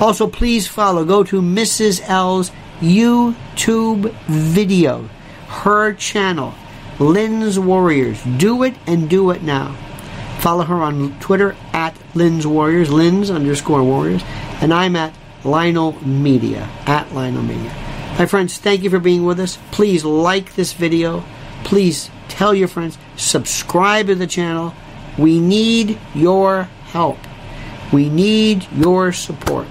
Also, 0.00 0.26
please 0.26 0.66
follow. 0.66 1.04
Go 1.04 1.24
to 1.24 1.40
Mrs. 1.40 2.02
L's 2.08 2.50
YouTube 2.80 4.12
video. 4.26 5.08
Her 5.48 5.94
channel. 5.94 6.54
Lynn's 6.98 7.58
Warriors. 7.58 8.22
Do 8.36 8.62
it 8.64 8.74
and 8.86 9.08
do 9.08 9.30
it 9.30 9.42
now. 9.42 9.74
Follow 10.40 10.64
her 10.64 10.82
on 10.82 11.18
Twitter 11.20 11.56
at 11.72 11.96
Lynn's 12.14 12.46
Warriors, 12.46 12.90
Lynn's 12.90 13.30
underscore 13.30 13.82
Warriors, 13.84 14.22
and 14.60 14.74
I'm 14.74 14.96
at 14.96 15.14
Lionel 15.44 15.92
Media, 16.04 16.68
at 16.86 17.12
Lionel 17.14 17.42
Media. 17.42 17.81
My 18.18 18.26
friends, 18.26 18.58
thank 18.58 18.82
you 18.82 18.90
for 18.90 19.00
being 19.00 19.24
with 19.24 19.40
us. 19.40 19.58
Please 19.70 20.04
like 20.04 20.54
this 20.54 20.74
video. 20.74 21.24
Please 21.64 22.10
tell 22.28 22.54
your 22.54 22.68
friends. 22.68 22.98
Subscribe 23.16 24.06
to 24.08 24.14
the 24.14 24.26
channel. 24.26 24.74
We 25.18 25.40
need 25.40 25.98
your 26.14 26.64
help. 26.84 27.18
We 27.92 28.08
need 28.08 28.66
your 28.72 29.12
support. 29.12 29.66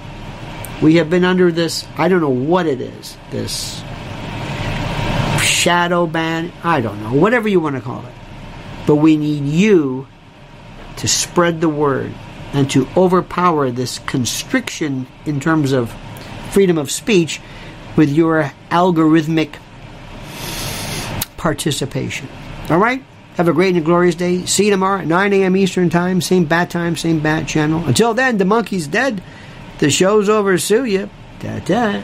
We 0.81 0.95
have 0.95 1.09
been 1.09 1.23
under 1.23 1.51
this, 1.51 1.85
I 1.97 2.07
don't 2.07 2.21
know 2.21 2.29
what 2.29 2.65
it 2.65 2.81
is, 2.81 3.15
this 3.29 3.83
shadow 5.43 6.07
ban, 6.07 6.51
I 6.63 6.81
don't 6.81 7.01
know, 7.03 7.13
whatever 7.13 7.47
you 7.47 7.59
want 7.59 7.75
to 7.75 7.81
call 7.81 8.03
it. 8.03 8.13
But 8.87 8.95
we 8.95 9.15
need 9.15 9.45
you 9.45 10.07
to 10.97 11.07
spread 11.07 11.61
the 11.61 11.69
word 11.69 12.11
and 12.53 12.69
to 12.71 12.87
overpower 12.97 13.69
this 13.69 13.99
constriction 13.99 15.05
in 15.25 15.39
terms 15.39 15.71
of 15.71 15.93
freedom 16.51 16.79
of 16.79 16.89
speech 16.89 17.39
with 17.95 18.09
your 18.09 18.51
algorithmic 18.69 19.55
participation. 21.37 22.27
All 22.69 22.77
right? 22.77 23.03
Have 23.35 23.47
a 23.47 23.53
great 23.53 23.75
and 23.75 23.85
glorious 23.85 24.15
day. 24.15 24.45
See 24.45 24.65
you 24.65 24.71
tomorrow 24.71 24.99
at 24.99 25.07
9 25.07 25.33
a.m. 25.33 25.55
Eastern 25.55 25.89
Time, 25.89 26.21
same 26.21 26.45
bat 26.45 26.69
time, 26.69 26.95
same 26.95 27.19
bat 27.19 27.47
channel. 27.47 27.83
Until 27.85 28.13
then, 28.13 28.37
the 28.37 28.45
monkey's 28.45 28.87
dead. 28.87 29.23
The 29.79 29.89
show's 29.89 30.29
over. 30.29 30.57
Sue 30.57 30.85
you. 30.85 31.09
Ta 31.39 31.59
ta. 31.59 32.03